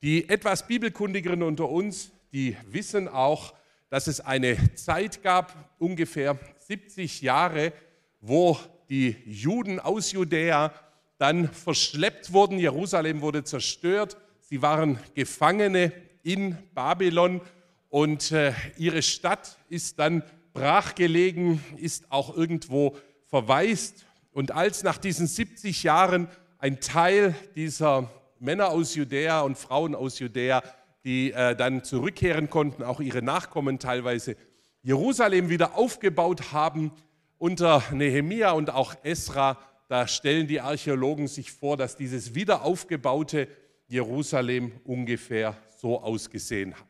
Die 0.01 0.29
etwas 0.29 0.67
Bibelkundigeren 0.67 1.43
unter 1.43 1.69
uns, 1.69 2.11
die 2.31 2.55
wissen 2.67 3.07
auch, 3.07 3.53
dass 3.89 4.07
es 4.07 4.21
eine 4.21 4.75
Zeit 4.75 5.23
gab, 5.23 5.73
ungefähr 5.79 6.38
70 6.67 7.21
Jahre, 7.21 7.73
wo 8.21 8.57
die 8.89 9.15
Juden 9.25 9.79
aus 9.79 10.12
Judäa 10.12 10.74
dann 11.17 11.48
verschleppt 11.51 12.34
wurden. 12.34 12.58
Jerusalem 12.58 13.22
wurde 13.22 13.43
zerstört. 13.43 14.17
Sie 14.41 14.62
waren 14.62 15.00
Gefangene 15.13 15.91
in 16.24 16.58
Babylon 16.74 17.41
und 17.89 18.31
äh, 18.31 18.53
ihre 18.77 19.01
Stadt 19.01 19.58
ist 19.69 20.00
dann 20.00 20.24
brachgelegen, 20.53 21.63
ist 21.77 22.12
auch 22.12 22.36
irgendwo 22.36 22.98
verwaist. 23.27 24.05
Und 24.31 24.51
als 24.51 24.84
nach 24.84 24.98
diesen 24.98 25.27
70 25.27 25.84
Jahren 25.84 26.27
ein 26.58 26.79
Teil 26.79 27.36
dieser 27.55 28.10
Männer 28.39 28.69
aus 28.69 28.96
Judäa 28.96 29.41
und 29.41 29.58
Frauen 29.58 29.96
aus 29.96 30.19
Judäa, 30.19 30.63
die 31.03 31.31
äh, 31.31 31.55
dann 31.55 31.84
zurückkehren 31.84 32.50
konnten, 32.50 32.84
auch 32.84 33.00
ihre 33.00 33.22
Nachkommen 33.22 33.79
teilweise, 33.79 34.36
Jerusalem 34.81 35.50
wieder 35.50 35.75
aufgebaut 35.75 36.51
haben 36.53 36.91
unter 37.39 37.84
Nehemia 37.91 38.51
und 38.51 38.69
auch 38.69 38.96
Esra. 39.03 39.58
Da 39.88 40.08
stellen 40.08 40.46
die 40.46 40.62
Archäologen 40.62 41.27
sich 41.27 41.51
vor, 41.51 41.75
dass 41.75 41.98
dieses 41.98 42.36
wieder 42.36 42.62
aufgebaute 42.62 43.48
Jerusalem 43.88 44.74
ungefähr 44.84 45.58
so 45.79 46.00
ausgesehen 46.00 46.75
hat. 46.75 46.86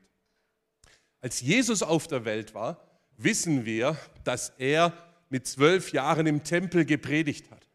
Als 1.21 1.39
Jesus 1.39 1.81
auf 1.81 2.07
der 2.07 2.25
Welt 2.25 2.53
war, 2.53 2.81
wissen 3.15 3.65
wir, 3.65 3.97
dass 4.25 4.53
er 4.57 4.93
mit 5.29 5.47
zwölf 5.47 5.93
Jahren 5.93 6.27
im 6.27 6.43
Tempel 6.43 6.83
gepredigt 6.83 7.51
hat. 7.51 7.67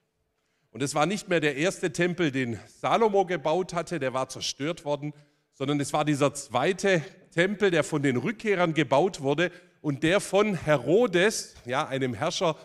Und 0.71 0.83
es 0.83 0.95
war 0.95 1.07
nicht 1.07 1.29
mehr 1.29 1.41
der 1.41 1.57
erste 1.57 1.93
Tempel, 1.93 2.33
den 2.33 2.59
Salomo 2.67 3.25
gebaut 3.25 3.73
hatte, 3.73 4.01
der 4.01 4.13
war 4.13 4.29
zerstört 4.29 4.85
worden, 4.85 5.15
sondern 5.53 5.79
es 5.79 5.93
war 5.93 6.05
dieser 6.05 6.35
zweite 6.35 7.03
Tempel, 7.31 7.71
der 7.71 7.85
von 7.85 8.03
den 8.03 8.17
Rückkehrern 8.17 8.75
gebaut 8.75 9.21
wurde 9.21 9.53
und 9.85 10.03
der 10.03 10.21
von 10.21 10.55
Herodes, 10.55 11.57
ja, 11.67 11.87
einem 11.87 12.15
Herrscher 12.15 12.57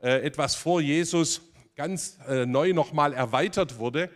äh, 0.00 0.24
etwas 0.24 0.54
vor 0.54 0.80
Jesus, 0.80 1.40
ganz 1.74 2.18
äh, 2.28 2.46
neu 2.46 2.72
nochmal 2.72 3.14
erweitert 3.14 3.80
wurde. 3.80 4.08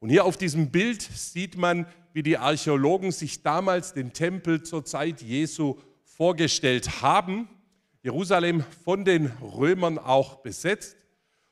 Und 0.00 0.08
hier 0.08 0.24
auf 0.24 0.38
diesem 0.38 0.70
Bild 0.70 1.02
sieht 1.02 1.58
man, 1.58 1.84
wie 2.14 2.22
die 2.22 2.38
Archäologen 2.38 3.12
sich 3.12 3.42
damals 3.42 3.92
den 3.92 4.14
Tempel 4.14 4.62
zur 4.62 4.86
Zeit 4.86 5.20
Jesu 5.20 5.76
vorgestellt 6.02 7.02
haben. 7.02 7.46
Jerusalem 8.02 8.64
von 8.84 9.04
den 9.04 9.26
Römern 9.42 9.98
auch 9.98 10.36
besetzt. 10.36 10.96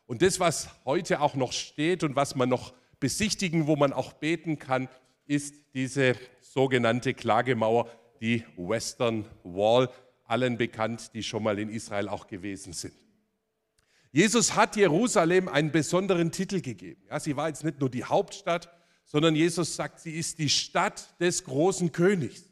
Und 0.06 0.22
das, 0.22 0.40
was 0.40 0.70
heute 0.86 1.20
auch 1.20 1.34
noch 1.34 1.52
steht 1.52 2.02
und 2.02 2.16
was 2.16 2.34
man 2.34 2.48
noch 2.48 2.72
besichtigen, 2.98 3.66
wo 3.66 3.76
man 3.76 3.92
auch 3.92 4.14
beten 4.14 4.58
kann, 4.58 4.88
ist 5.26 5.54
diese 5.74 6.14
sogenannte 6.40 7.12
Klagemauer, 7.12 7.90
die 8.22 8.42
Western 8.56 9.26
Wall, 9.44 9.90
allen 10.26 10.58
bekannt, 10.58 11.12
die 11.14 11.22
schon 11.22 11.42
mal 11.42 11.58
in 11.58 11.68
Israel 11.68 12.08
auch 12.08 12.26
gewesen 12.26 12.72
sind. 12.72 12.94
Jesus 14.12 14.54
hat 14.54 14.76
Jerusalem 14.76 15.48
einen 15.48 15.72
besonderen 15.72 16.32
Titel 16.32 16.60
gegeben. 16.60 17.02
Ja, 17.10 17.20
sie 17.20 17.36
war 17.36 17.48
jetzt 17.48 17.64
nicht 17.64 17.80
nur 17.80 17.90
die 17.90 18.04
Hauptstadt, 18.04 18.70
sondern 19.04 19.36
Jesus 19.36 19.76
sagt, 19.76 20.00
sie 20.00 20.12
ist 20.18 20.38
die 20.38 20.48
Stadt 20.48 21.20
des 21.20 21.44
großen 21.44 21.92
Königs. 21.92 22.44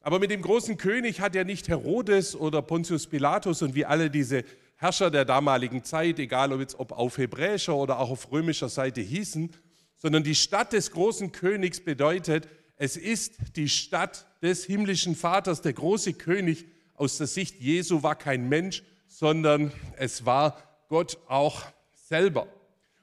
Aber 0.00 0.18
mit 0.18 0.30
dem 0.30 0.42
großen 0.42 0.76
König 0.76 1.20
hat 1.20 1.36
er 1.36 1.44
nicht 1.44 1.68
Herodes 1.68 2.36
oder 2.36 2.60
Pontius 2.60 3.06
Pilatus 3.06 3.62
und 3.62 3.74
wie 3.74 3.84
alle 3.84 4.10
diese 4.10 4.44
Herrscher 4.76 5.10
der 5.10 5.24
damaligen 5.24 5.84
Zeit, 5.84 6.18
egal 6.18 6.52
ob, 6.52 6.60
jetzt, 6.60 6.78
ob 6.78 6.92
auf 6.92 7.16
hebräischer 7.18 7.76
oder 7.76 8.00
auch 8.00 8.10
auf 8.10 8.32
römischer 8.32 8.68
Seite 8.68 9.00
hießen, 9.00 9.50
sondern 9.96 10.24
die 10.24 10.34
Stadt 10.34 10.72
des 10.72 10.90
großen 10.90 11.30
Königs 11.30 11.80
bedeutet, 11.80 12.48
es 12.76 12.96
ist 12.96 13.34
die 13.54 13.68
Stadt 13.68 14.26
des 14.42 14.64
himmlischen 14.64 15.14
Vaters. 15.14 15.62
Der 15.62 15.72
große 15.72 16.14
König 16.14 16.66
aus 17.02 17.18
der 17.18 17.26
Sicht 17.26 17.58
Jesu 17.58 18.04
war 18.04 18.14
kein 18.14 18.48
Mensch, 18.48 18.84
sondern 19.08 19.72
es 19.96 20.24
war 20.24 20.56
Gott 20.88 21.18
auch 21.26 21.64
selber. 21.92 22.46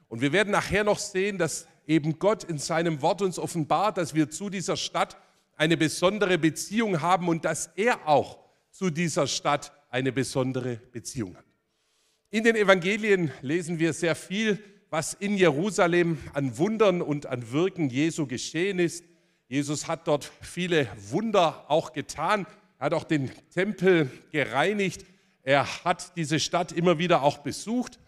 Und 0.08 0.22
wir 0.22 0.32
werden 0.32 0.52
nachher 0.52 0.84
noch 0.84 0.98
sehen, 0.98 1.36
dass 1.36 1.66
eben 1.86 2.18
Gott 2.18 2.42
in 2.44 2.56
seinem 2.56 3.02
Wort 3.02 3.20
uns 3.20 3.38
offenbart, 3.38 3.98
dass 3.98 4.14
wir 4.14 4.30
zu 4.30 4.48
dieser 4.48 4.78
Stadt 4.78 5.18
eine 5.54 5.76
besondere 5.76 6.38
Beziehung 6.38 7.02
haben 7.02 7.28
und 7.28 7.44
dass 7.44 7.72
er 7.76 8.08
auch 8.08 8.38
zu 8.70 8.88
dieser 8.88 9.26
Stadt 9.26 9.70
eine 9.90 10.12
besondere 10.12 10.76
Beziehung 10.76 11.36
hat. 11.36 11.44
In 12.30 12.42
den 12.42 12.56
Evangelien 12.56 13.30
lesen 13.42 13.78
wir 13.78 13.92
sehr 13.92 14.14
viel, 14.14 14.64
was 14.88 15.12
in 15.12 15.36
Jerusalem 15.36 16.16
an 16.32 16.56
Wundern 16.56 17.02
und 17.02 17.26
an 17.26 17.52
Wirken 17.52 17.90
Jesu 17.90 18.26
geschehen 18.26 18.78
ist. 18.78 19.04
Jesus 19.46 19.88
hat 19.88 20.08
dort 20.08 20.32
viele 20.40 20.88
Wunder 21.10 21.66
auch 21.68 21.92
getan. 21.92 22.46
Er 22.80 22.86
hat 22.86 22.94
auch 22.94 23.04
den 23.04 23.30
Tempel 23.52 24.10
gereinigt. 24.32 25.04
Er 25.42 25.84
hat 25.84 26.16
diese 26.16 26.40
Stadt 26.40 26.72
immer 26.72 26.98
wieder 26.98 27.22
auch 27.22 27.36
besucht. 27.36 27.98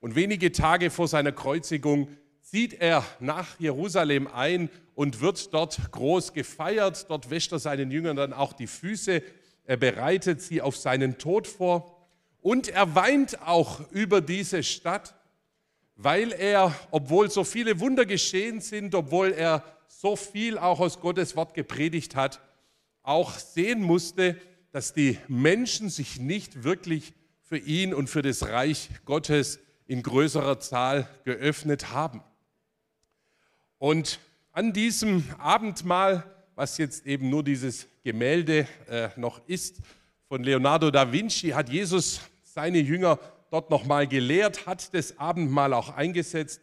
Und 0.00 0.16
wenige 0.16 0.50
Tage 0.50 0.90
vor 0.90 1.06
seiner 1.06 1.30
Kreuzigung 1.30 2.08
zieht 2.40 2.74
er 2.74 3.04
nach 3.20 3.60
Jerusalem 3.60 4.26
ein 4.26 4.68
und 4.96 5.20
wird 5.20 5.54
dort 5.54 5.92
groß 5.92 6.32
gefeiert. 6.32 7.08
Dort 7.08 7.30
wäscht 7.30 7.52
er 7.52 7.60
seinen 7.60 7.92
Jüngern 7.92 8.16
dann 8.16 8.32
auch 8.32 8.52
die 8.52 8.66
Füße. 8.66 9.22
Er 9.64 9.76
bereitet 9.76 10.42
sie 10.42 10.60
auf 10.60 10.76
seinen 10.76 11.18
Tod 11.18 11.46
vor. 11.46 11.96
Und 12.40 12.66
er 12.66 12.96
weint 12.96 13.40
auch 13.42 13.88
über 13.92 14.20
diese 14.20 14.64
Stadt, 14.64 15.14
weil 15.94 16.32
er, 16.32 16.74
obwohl 16.90 17.30
so 17.30 17.44
viele 17.44 17.78
Wunder 17.78 18.04
geschehen 18.04 18.60
sind, 18.60 18.92
obwohl 18.96 19.30
er 19.30 19.62
so 19.86 20.16
viel 20.16 20.58
auch 20.58 20.80
aus 20.80 20.98
Gottes 20.98 21.36
Wort 21.36 21.54
gepredigt 21.54 22.16
hat, 22.16 22.40
auch 23.06 23.32
sehen 23.38 23.82
musste, 23.82 24.36
dass 24.72 24.92
die 24.92 25.18
Menschen 25.28 25.88
sich 25.88 26.18
nicht 26.20 26.64
wirklich 26.64 27.14
für 27.42 27.58
ihn 27.58 27.94
und 27.94 28.08
für 28.08 28.22
das 28.22 28.48
Reich 28.48 28.90
Gottes 29.04 29.60
in 29.86 30.02
größerer 30.02 30.58
Zahl 30.58 31.08
geöffnet 31.24 31.92
haben. 31.92 32.22
Und 33.78 34.18
an 34.52 34.72
diesem 34.72 35.24
Abendmahl, 35.38 36.24
was 36.54 36.78
jetzt 36.78 37.06
eben 37.06 37.30
nur 37.30 37.44
dieses 37.44 37.86
Gemälde 38.02 38.66
äh, 38.88 39.10
noch 39.16 39.46
ist 39.46 39.80
von 40.28 40.42
Leonardo 40.42 40.90
da 40.90 41.12
Vinci, 41.12 41.50
hat 41.50 41.68
Jesus 41.68 42.20
seine 42.42 42.78
Jünger 42.78 43.18
dort 43.50 43.70
nochmal 43.70 44.08
gelehrt, 44.08 44.66
hat 44.66 44.92
das 44.94 45.18
Abendmahl 45.18 45.72
auch 45.74 45.90
eingesetzt. 45.90 46.60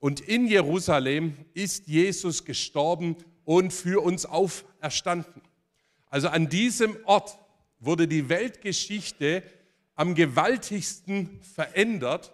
Und 0.00 0.20
in 0.20 0.46
Jerusalem 0.46 1.36
ist 1.54 1.86
Jesus 1.86 2.44
gestorben 2.44 3.16
und 3.44 3.72
für 3.72 4.02
uns 4.02 4.26
auferstanden. 4.26 5.42
Also 6.14 6.28
an 6.28 6.48
diesem 6.48 6.96
Ort 7.06 7.36
wurde 7.80 8.06
die 8.06 8.28
Weltgeschichte 8.28 9.42
am 9.96 10.14
gewaltigsten 10.14 11.40
verändert, 11.42 12.32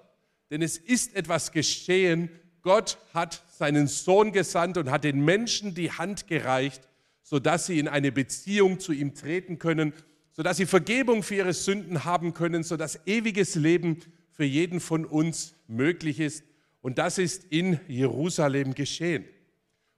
denn 0.51 0.61
es 0.61 0.77
ist 0.77 1.17
etwas 1.17 1.51
geschehen. 1.51 2.29
Gott 2.61 2.99
hat 3.15 3.43
seinen 3.49 3.87
Sohn 3.87 4.33
gesandt 4.33 4.77
und 4.77 4.91
hat 4.91 5.05
den 5.05 5.25
Menschen 5.25 5.75
die 5.75 5.91
Hand 5.91 6.27
gereicht, 6.27 6.87
sodass 7.23 7.65
sie 7.65 7.79
in 7.79 7.89
eine 7.89 8.13
Beziehung 8.13 8.81
zu 8.81 8.93
ihm 8.93 9.15
treten 9.15 9.59
können, 9.59 9.95
sodass 10.33 10.59
sie 10.59 10.67
Vergebung 10.67 11.23
für 11.23 11.37
ihre 11.37 11.55
Sünden 11.55 12.05
haben 12.05 12.35
können, 12.35 12.63
sodass 12.65 13.07
ewiges 13.07 13.55
Leben 13.55 14.03
für 14.31 14.45
jeden 14.45 14.81
von 14.81 15.07
uns 15.07 15.55
möglich 15.69 16.21
ist. 16.21 16.45
Und 16.83 16.99
das 16.99 17.17
ist 17.17 17.45
in 17.45 17.81
Jerusalem 17.89 18.75
geschehen. 18.75 19.25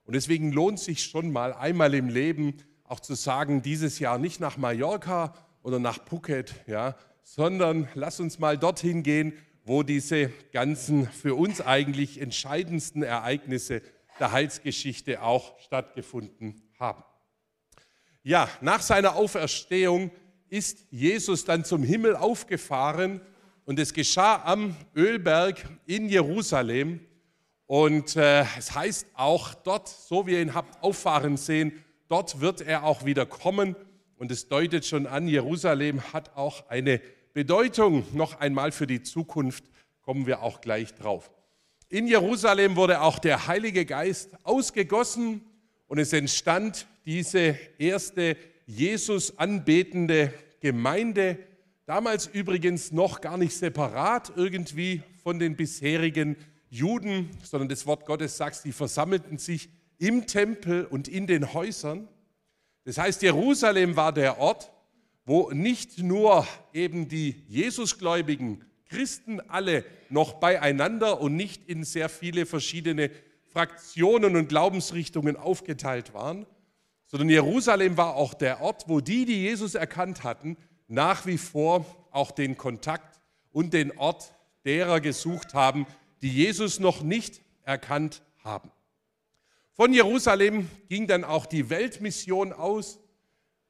Und 0.05 0.15
deswegen 0.15 0.53
lohnt 0.53 0.79
sich 0.79 1.03
schon 1.03 1.33
mal 1.33 1.51
einmal 1.51 1.93
im 1.93 2.07
Leben 2.07 2.55
auch 2.83 2.99
zu 2.99 3.15
sagen, 3.15 3.61
dieses 3.61 3.99
Jahr 3.99 4.17
nicht 4.17 4.39
nach 4.39 4.57
Mallorca 4.57 5.33
oder 5.61 5.79
nach 5.79 5.99
Phuket, 6.05 6.53
ja, 6.67 6.95
sondern 7.23 7.87
lass 7.93 8.19
uns 8.19 8.39
mal 8.39 8.57
dorthin 8.57 9.03
gehen, 9.03 9.33
wo 9.65 9.83
diese 9.83 10.29
ganzen 10.51 11.07
für 11.07 11.35
uns 11.35 11.61
eigentlich 11.61 12.19
entscheidendsten 12.19 13.01
Ereignisse 13.01 13.81
der 14.19 14.31
Heilsgeschichte 14.31 15.21
auch 15.21 15.57
stattgefunden 15.59 16.61
haben. 16.79 17.03
Ja, 18.23 18.49
nach 18.61 18.81
seiner 18.81 19.15
Auferstehung 19.15 20.11
ist 20.49 20.85
Jesus 20.91 21.45
dann 21.45 21.65
zum 21.65 21.83
Himmel 21.83 22.15
aufgefahren 22.15 23.21
und 23.65 23.79
es 23.79 23.93
geschah 23.93 24.43
am 24.45 24.75
Ölberg 24.95 25.65
in 25.85 26.09
Jerusalem. 26.09 26.99
Und 27.65 28.15
äh, 28.17 28.45
es 28.57 28.75
heißt 28.75 29.07
auch 29.13 29.53
dort, 29.55 29.87
so 29.87 30.27
wie 30.27 30.33
ihr 30.33 30.41
ihn 30.41 30.53
habt 30.53 30.83
auffahren 30.83 31.37
sehen, 31.37 31.83
Dort 32.13 32.41
wird 32.41 32.61
er 32.61 32.83
auch 32.83 33.05
wieder 33.05 33.25
kommen 33.25 33.75
und 34.17 34.29
es 34.29 34.47
deutet 34.47 34.85
schon 34.85 35.07
an, 35.07 35.27
Jerusalem 35.27 36.13
hat 36.13 36.37
auch 36.37 36.69
eine 36.69 37.01
Bedeutung 37.33 38.05
noch 38.13 38.39
einmal 38.39 38.71
für 38.71 38.85
die 38.85 39.01
Zukunft, 39.01 39.63
kommen 40.03 40.27
wir 40.27 40.43
auch 40.43 40.61
gleich 40.61 40.93
drauf. 40.93 41.31
In 41.89 42.05
Jerusalem 42.05 42.75
wurde 42.75 43.01
auch 43.01 43.17
der 43.17 43.47
Heilige 43.47 43.83
Geist 43.87 44.29
ausgegossen 44.43 45.41
und 45.87 45.97
es 45.97 46.13
entstand 46.13 46.85
diese 47.03 47.57
erste 47.79 48.37
Jesus 48.67 49.39
anbetende 49.39 50.31
Gemeinde, 50.59 51.39
damals 51.87 52.27
übrigens 52.27 52.91
noch 52.91 53.21
gar 53.21 53.39
nicht 53.39 53.57
separat 53.57 54.33
irgendwie 54.35 55.01
von 55.23 55.39
den 55.39 55.55
bisherigen 55.55 56.35
Juden, 56.69 57.31
sondern 57.41 57.69
das 57.69 57.87
Wort 57.87 58.05
Gottes 58.05 58.37
sagt, 58.37 58.57
sie 58.57 58.71
versammelten 58.71 59.39
sich 59.39 59.67
im 59.97 60.27
Tempel 60.27 60.85
und 60.85 61.07
in 61.07 61.27
den 61.27 61.53
Häusern. 61.53 62.09
Das 62.85 62.97
heißt, 62.97 63.21
Jerusalem 63.21 63.95
war 63.95 64.11
der 64.11 64.39
Ort, 64.39 64.71
wo 65.25 65.51
nicht 65.51 65.99
nur 65.99 66.45
eben 66.73 67.07
die 67.07 67.43
Jesusgläubigen 67.47 68.65
Christen 68.89 69.39
alle 69.39 69.85
noch 70.09 70.33
beieinander 70.33 71.21
und 71.21 71.35
nicht 71.35 71.67
in 71.67 71.83
sehr 71.83 72.09
viele 72.09 72.45
verschiedene 72.45 73.09
Fraktionen 73.51 74.35
und 74.35 74.49
Glaubensrichtungen 74.49 75.37
aufgeteilt 75.37 76.13
waren, 76.13 76.45
sondern 77.05 77.29
Jerusalem 77.29 77.97
war 77.97 78.15
auch 78.15 78.33
der 78.33 78.61
Ort, 78.61 78.85
wo 78.87 78.99
die, 78.99 79.25
die 79.25 79.41
Jesus 79.41 79.75
erkannt 79.75 80.23
hatten, 80.23 80.57
nach 80.87 81.25
wie 81.25 81.37
vor 81.37 81.85
auch 82.11 82.31
den 82.31 82.57
Kontakt 82.57 83.21
und 83.51 83.73
den 83.73 83.97
Ort 83.97 84.33
derer 84.65 84.99
gesucht 84.99 85.53
haben, 85.53 85.85
die 86.21 86.31
Jesus 86.33 86.79
noch 86.79 87.01
nicht 87.01 87.41
erkannt 87.63 88.23
haben. 88.43 88.71
Von 89.75 89.91
Jerusalem 89.91 90.69
ging 90.87 91.07
dann 91.07 91.23
auch 91.23 91.47
die 91.47 91.71
Weltmission 91.71 92.53
aus. 92.53 92.99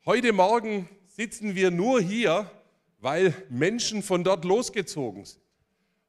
Heute 0.06 0.34
Morgen 0.34 0.90
sitzen 1.08 1.56
wir 1.56 1.72
nur 1.72 2.02
hier, 2.02 2.52
weil 3.00 3.34
Menschen 3.50 4.04
von 4.04 4.26
dort 4.26 4.44
losgezogen 4.44 5.24
sind. 5.24 5.42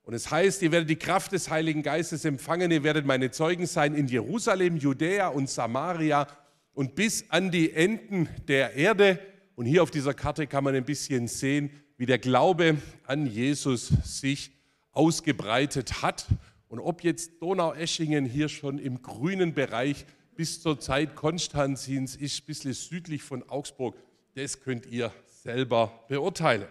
Und 0.02 0.14
es 0.14 0.32
heißt, 0.32 0.62
ihr 0.62 0.72
werdet 0.72 0.90
die 0.90 0.96
Kraft 0.96 1.30
des 1.30 1.48
Heiligen 1.48 1.84
Geistes 1.84 2.24
empfangen, 2.24 2.72
ihr 2.72 2.82
werdet 2.82 3.06
meine 3.06 3.30
Zeugen 3.30 3.66
sein 3.66 3.94
in 3.94 4.08
Jerusalem, 4.08 4.78
Judäa 4.78 5.28
und 5.28 5.48
Samaria 5.48 6.26
und 6.72 6.96
bis 6.96 7.30
an 7.30 7.52
die 7.52 7.72
Enden 7.72 8.28
der 8.48 8.74
Erde. 8.74 9.20
Und 9.54 9.66
hier 9.66 9.84
auf 9.84 9.92
dieser 9.92 10.12
Karte 10.12 10.48
kann 10.48 10.64
man 10.64 10.74
ein 10.74 10.84
bisschen 10.84 11.28
sehen, 11.28 11.70
wie 11.98 12.06
der 12.06 12.18
Glaube 12.18 12.78
an 13.06 13.26
Jesus 13.26 13.92
sich 14.02 14.50
ausgebreitet 14.90 16.02
hat 16.02 16.26
und 16.68 16.80
ob 16.80 17.04
jetzt 17.04 17.40
Donaueschingen 17.40 18.24
hier 18.24 18.48
schon 18.48 18.78
im 18.78 19.02
grünen 19.02 19.54
Bereich 19.54 20.06
bis 20.34 20.60
zur 20.60 20.80
Zeit 20.80 21.14
Konstantins 21.14 22.16
ist, 22.16 22.42
ein 22.42 22.46
bisschen 22.46 22.72
südlich 22.72 23.22
von 23.22 23.48
Augsburg, 23.48 23.96
das 24.34 24.60
könnt 24.60 24.86
ihr 24.86 25.12
selber 25.26 25.92
beurteilen. 26.08 26.66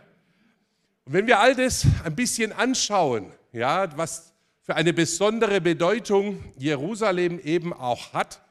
Und 1.05 1.13
wenn 1.13 1.27
wir 1.27 1.39
all 1.39 1.55
das 1.55 1.85
ein 2.03 2.15
bisschen 2.15 2.51
anschauen, 2.51 3.31
ja, 3.51 3.95
was 3.97 4.33
für 4.61 4.75
eine 4.75 4.93
besondere 4.93 5.61
Bedeutung 5.61 6.43
Jerusalem 6.57 7.39
eben 7.39 7.73
auch 7.73 8.13
hat, 8.13 8.41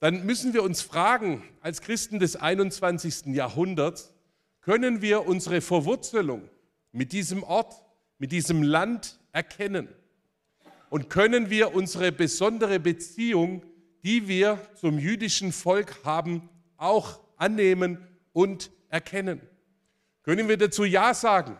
dann 0.00 0.24
müssen 0.24 0.54
wir 0.54 0.62
uns 0.62 0.80
fragen, 0.80 1.42
als 1.60 1.80
Christen 1.80 2.20
des 2.20 2.36
21. 2.36 3.34
Jahrhunderts, 3.34 4.14
können 4.60 5.02
wir 5.02 5.26
unsere 5.26 5.60
Verwurzelung 5.60 6.48
mit 6.92 7.12
diesem 7.12 7.42
Ort, 7.42 7.82
mit 8.18 8.32
diesem 8.32 8.62
Land 8.62 9.18
erkennen? 9.32 9.88
Und 10.90 11.10
können 11.10 11.50
wir 11.50 11.74
unsere 11.74 12.12
besondere 12.12 12.80
Beziehung, 12.80 13.62
die 14.02 14.28
wir 14.28 14.58
zum 14.74 14.98
jüdischen 14.98 15.52
Volk 15.52 16.04
haben, 16.04 16.48
auch 16.76 17.20
annehmen 17.36 17.98
und 18.32 18.70
erkennen. 18.88 19.40
Können 20.22 20.48
wir 20.48 20.56
dazu 20.56 20.84
Ja 20.84 21.14
sagen, 21.14 21.56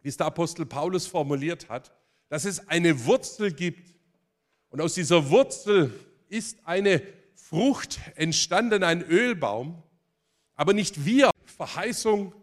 wie 0.00 0.08
es 0.08 0.16
der 0.16 0.26
Apostel 0.26 0.66
Paulus 0.66 1.06
formuliert 1.06 1.68
hat, 1.68 1.92
dass 2.28 2.44
es 2.44 2.68
eine 2.68 3.04
Wurzel 3.06 3.52
gibt? 3.52 3.94
Und 4.70 4.80
aus 4.80 4.94
dieser 4.94 5.30
Wurzel 5.30 5.92
ist 6.28 6.58
eine 6.64 7.02
Frucht 7.34 8.00
entstanden, 8.16 8.82
ein 8.82 9.02
Ölbaum, 9.02 9.82
aber 10.54 10.72
nicht 10.72 11.04
wir, 11.04 11.30
Verheißung. 11.44 12.34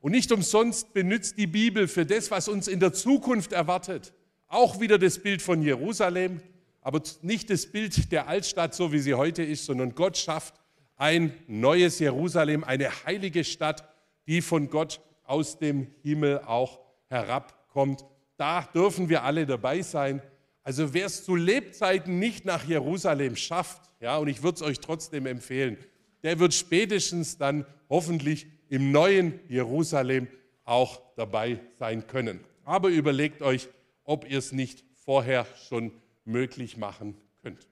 Und 0.00 0.12
nicht 0.12 0.30
umsonst 0.32 0.92
benutzt 0.92 1.38
die 1.38 1.46
Bibel 1.46 1.88
für 1.88 2.04
das, 2.04 2.30
was 2.30 2.48
uns 2.48 2.68
in 2.68 2.80
der 2.80 2.92
Zukunft 2.92 3.52
erwartet 3.52 4.12
auch 4.54 4.80
wieder 4.80 4.98
das 4.98 5.18
Bild 5.18 5.42
von 5.42 5.62
Jerusalem, 5.62 6.40
aber 6.80 7.02
nicht 7.22 7.50
das 7.50 7.66
Bild 7.66 8.12
der 8.12 8.28
Altstadt, 8.28 8.74
so 8.74 8.92
wie 8.92 8.98
sie 8.98 9.14
heute 9.14 9.42
ist, 9.42 9.64
sondern 9.64 9.94
Gott 9.94 10.16
schafft 10.16 10.54
ein 10.96 11.34
neues 11.46 11.98
Jerusalem, 11.98 12.62
eine 12.62 12.90
heilige 13.04 13.42
Stadt, 13.42 13.88
die 14.26 14.40
von 14.40 14.70
Gott 14.70 15.00
aus 15.24 15.58
dem 15.58 15.88
Himmel 16.02 16.40
auch 16.40 16.78
herabkommt. 17.08 18.04
Da 18.36 18.62
dürfen 18.62 19.08
wir 19.08 19.24
alle 19.24 19.46
dabei 19.46 19.82
sein. 19.82 20.22
Also 20.62 20.94
wer 20.94 21.06
es 21.06 21.24
zu 21.24 21.34
Lebzeiten 21.34 22.18
nicht 22.18 22.44
nach 22.44 22.64
Jerusalem 22.64 23.36
schafft, 23.36 23.82
ja, 24.00 24.16
und 24.18 24.28
ich 24.28 24.42
würde 24.42 24.56
es 24.56 24.62
euch 24.62 24.80
trotzdem 24.80 25.26
empfehlen, 25.26 25.76
der 26.22 26.38
wird 26.38 26.54
spätestens 26.54 27.38
dann 27.38 27.66
hoffentlich 27.88 28.46
im 28.68 28.92
neuen 28.92 29.40
Jerusalem 29.48 30.28
auch 30.64 31.02
dabei 31.16 31.60
sein 31.78 32.06
können. 32.06 32.40
Aber 32.64 32.88
überlegt 32.88 33.42
euch, 33.42 33.68
ob 34.04 34.30
ihr 34.30 34.38
es 34.38 34.52
nicht 34.52 34.84
vorher 34.94 35.46
schon 35.68 35.92
möglich 36.24 36.76
machen 36.76 37.16
könnt. 37.42 37.68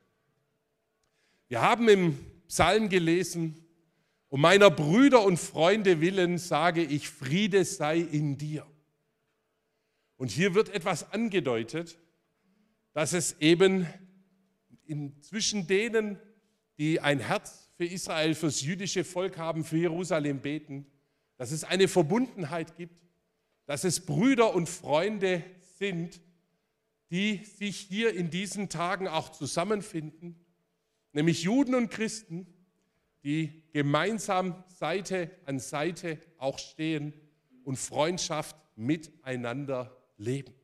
Wir 1.48 1.62
haben 1.62 1.88
im 1.88 2.18
Psalm 2.48 2.88
gelesen, 2.88 3.56
um 4.28 4.40
meiner 4.40 4.70
Brüder 4.70 5.22
und 5.24 5.38
Freunde 5.38 6.00
willen 6.00 6.38
sage 6.38 6.82
ich, 6.82 7.08
Friede 7.08 7.64
sei 7.64 7.98
in 7.98 8.38
dir. 8.38 8.66
Und 10.16 10.30
hier 10.30 10.54
wird 10.54 10.70
etwas 10.70 11.12
angedeutet, 11.12 11.98
dass 12.94 13.12
es 13.12 13.40
eben 13.40 13.86
zwischen 15.20 15.66
denen, 15.66 16.18
die 16.78 17.00
ein 17.00 17.18
Herz 17.18 17.70
für 17.76 17.84
Israel, 17.84 18.34
fürs 18.34 18.62
jüdische 18.62 19.04
Volk 19.04 19.38
haben, 19.38 19.64
für 19.64 19.78
Jerusalem 19.78 20.40
beten, 20.40 20.86
dass 21.36 21.50
es 21.50 21.64
eine 21.64 21.88
Verbundenheit 21.88 22.76
gibt, 22.76 22.94
dass 23.66 23.84
es 23.84 24.00
Brüder 24.00 24.54
und 24.54 24.68
Freunde 24.68 25.42
sind, 25.82 26.20
die 27.10 27.44
sich 27.44 27.76
hier 27.76 28.14
in 28.14 28.30
diesen 28.30 28.68
Tagen 28.68 29.08
auch 29.08 29.30
zusammenfinden, 29.30 30.36
nämlich 31.12 31.42
Juden 31.42 31.74
und 31.74 31.90
Christen, 31.90 32.46
die 33.24 33.64
gemeinsam 33.72 34.62
Seite 34.68 35.28
an 35.44 35.58
Seite 35.58 36.20
auch 36.38 36.60
stehen 36.60 37.12
und 37.64 37.80
Freundschaft 37.80 38.54
miteinander 38.76 39.96
leben. 40.18 40.54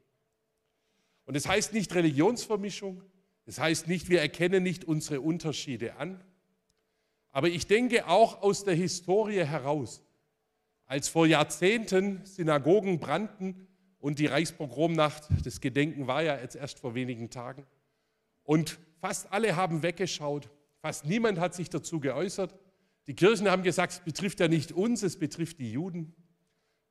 Und 1.24 1.34
es 1.34 1.42
das 1.42 1.50
heißt 1.50 1.72
nicht 1.72 1.92
Religionsvermischung, 1.96 3.02
es 3.44 3.56
das 3.56 3.64
heißt 3.64 3.88
nicht, 3.88 4.08
wir 4.08 4.20
erkennen 4.20 4.62
nicht 4.62 4.84
unsere 4.84 5.20
Unterschiede 5.20 5.96
an, 5.96 6.22
aber 7.32 7.48
ich 7.48 7.66
denke 7.66 8.06
auch 8.06 8.40
aus 8.40 8.62
der 8.62 8.76
Historie 8.76 9.44
heraus, 9.44 10.04
als 10.86 11.08
vor 11.08 11.26
Jahrzehnten 11.26 12.24
Synagogen 12.24 13.00
brannten 13.00 13.67
und 14.00 14.18
die 14.18 14.26
Reichspogromnacht, 14.26 15.28
das 15.44 15.60
Gedenken 15.60 16.06
war 16.06 16.22
ja 16.22 16.38
jetzt 16.38 16.56
erst 16.56 16.78
vor 16.78 16.94
wenigen 16.94 17.30
Tagen, 17.30 17.66
und 18.42 18.78
fast 19.00 19.30
alle 19.30 19.56
haben 19.56 19.82
weggeschaut, 19.82 20.48
fast 20.80 21.04
niemand 21.04 21.38
hat 21.38 21.54
sich 21.54 21.68
dazu 21.68 22.00
geäußert. 22.00 22.54
Die 23.06 23.14
Kirchen 23.14 23.50
haben 23.50 23.62
gesagt, 23.62 23.92
es 23.92 24.00
betrifft 24.00 24.40
ja 24.40 24.48
nicht 24.48 24.72
uns, 24.72 25.02
es 25.02 25.18
betrifft 25.18 25.58
die 25.58 25.70
Juden. 25.70 26.14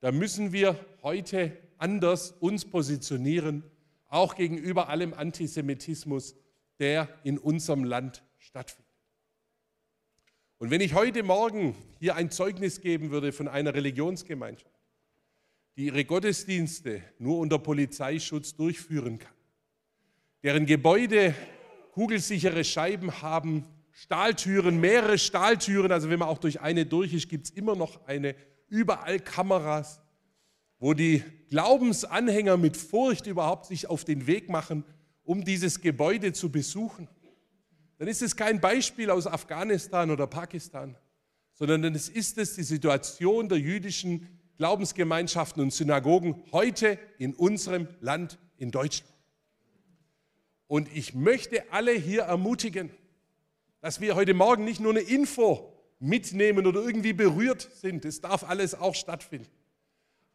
Da 0.00 0.12
müssen 0.12 0.52
wir 0.52 0.78
heute 1.02 1.56
anders 1.76 2.30
uns 2.30 2.64
positionieren, 2.64 3.64
auch 4.06 4.36
gegenüber 4.36 4.88
allem 4.88 5.14
Antisemitismus, 5.14 6.36
der 6.78 7.08
in 7.24 7.38
unserem 7.38 7.82
Land 7.82 8.22
stattfindet. 8.36 8.88
Und 10.58 10.70
wenn 10.70 10.80
ich 10.80 10.94
heute 10.94 11.22
Morgen 11.22 11.74
hier 11.98 12.14
ein 12.16 12.30
Zeugnis 12.30 12.80
geben 12.80 13.10
würde 13.10 13.32
von 13.32 13.48
einer 13.48 13.74
Religionsgemeinschaft, 13.74 14.77
die 15.78 15.86
ihre 15.86 16.04
Gottesdienste 16.04 17.04
nur 17.20 17.38
unter 17.38 17.60
Polizeischutz 17.60 18.56
durchführen 18.56 19.20
kann, 19.20 19.32
deren 20.42 20.66
Gebäude 20.66 21.36
kugelsichere 21.92 22.64
Scheiben 22.64 23.22
haben, 23.22 23.64
Stahltüren, 23.92 24.80
mehrere 24.80 25.18
Stahltüren, 25.18 25.92
also 25.92 26.10
wenn 26.10 26.18
man 26.18 26.28
auch 26.28 26.38
durch 26.38 26.60
eine 26.60 26.84
durch 26.84 27.14
ist, 27.14 27.28
gibt 27.28 27.46
es 27.46 27.50
immer 27.52 27.76
noch 27.76 28.04
eine, 28.06 28.34
überall 28.66 29.20
Kameras, 29.20 30.00
wo 30.80 30.94
die 30.94 31.22
Glaubensanhänger 31.48 32.56
mit 32.56 32.76
Furcht 32.76 33.28
überhaupt 33.28 33.66
sich 33.66 33.86
auf 33.86 34.04
den 34.04 34.26
Weg 34.26 34.48
machen, 34.48 34.84
um 35.22 35.44
dieses 35.44 35.80
Gebäude 35.80 36.32
zu 36.32 36.50
besuchen. 36.50 37.08
Dann 37.98 38.08
ist 38.08 38.22
es 38.22 38.34
kein 38.34 38.60
Beispiel 38.60 39.10
aus 39.10 39.28
Afghanistan 39.28 40.10
oder 40.10 40.26
Pakistan, 40.26 40.96
sondern 41.52 41.82
dann 41.82 41.94
ist 41.94 42.36
es 42.36 42.56
die 42.56 42.64
Situation 42.64 43.48
der 43.48 43.58
jüdischen 43.58 44.37
Glaubensgemeinschaften 44.58 45.62
und 45.62 45.72
Synagogen 45.72 46.42
heute 46.52 46.98
in 47.18 47.32
unserem 47.34 47.88
Land 48.00 48.38
in 48.58 48.70
Deutschland. 48.70 49.12
Und 50.66 50.94
ich 50.94 51.14
möchte 51.14 51.72
alle 51.72 51.92
hier 51.92 52.22
ermutigen, 52.22 52.90
dass 53.80 54.00
wir 54.00 54.16
heute 54.16 54.34
Morgen 54.34 54.64
nicht 54.64 54.80
nur 54.80 54.90
eine 54.90 55.00
Info 55.00 55.72
mitnehmen 56.00 56.66
oder 56.66 56.80
irgendwie 56.80 57.12
berührt 57.12 57.68
sind, 57.74 58.04
das 58.04 58.20
darf 58.20 58.44
alles 58.44 58.74
auch 58.74 58.94
stattfinden, 58.94 59.48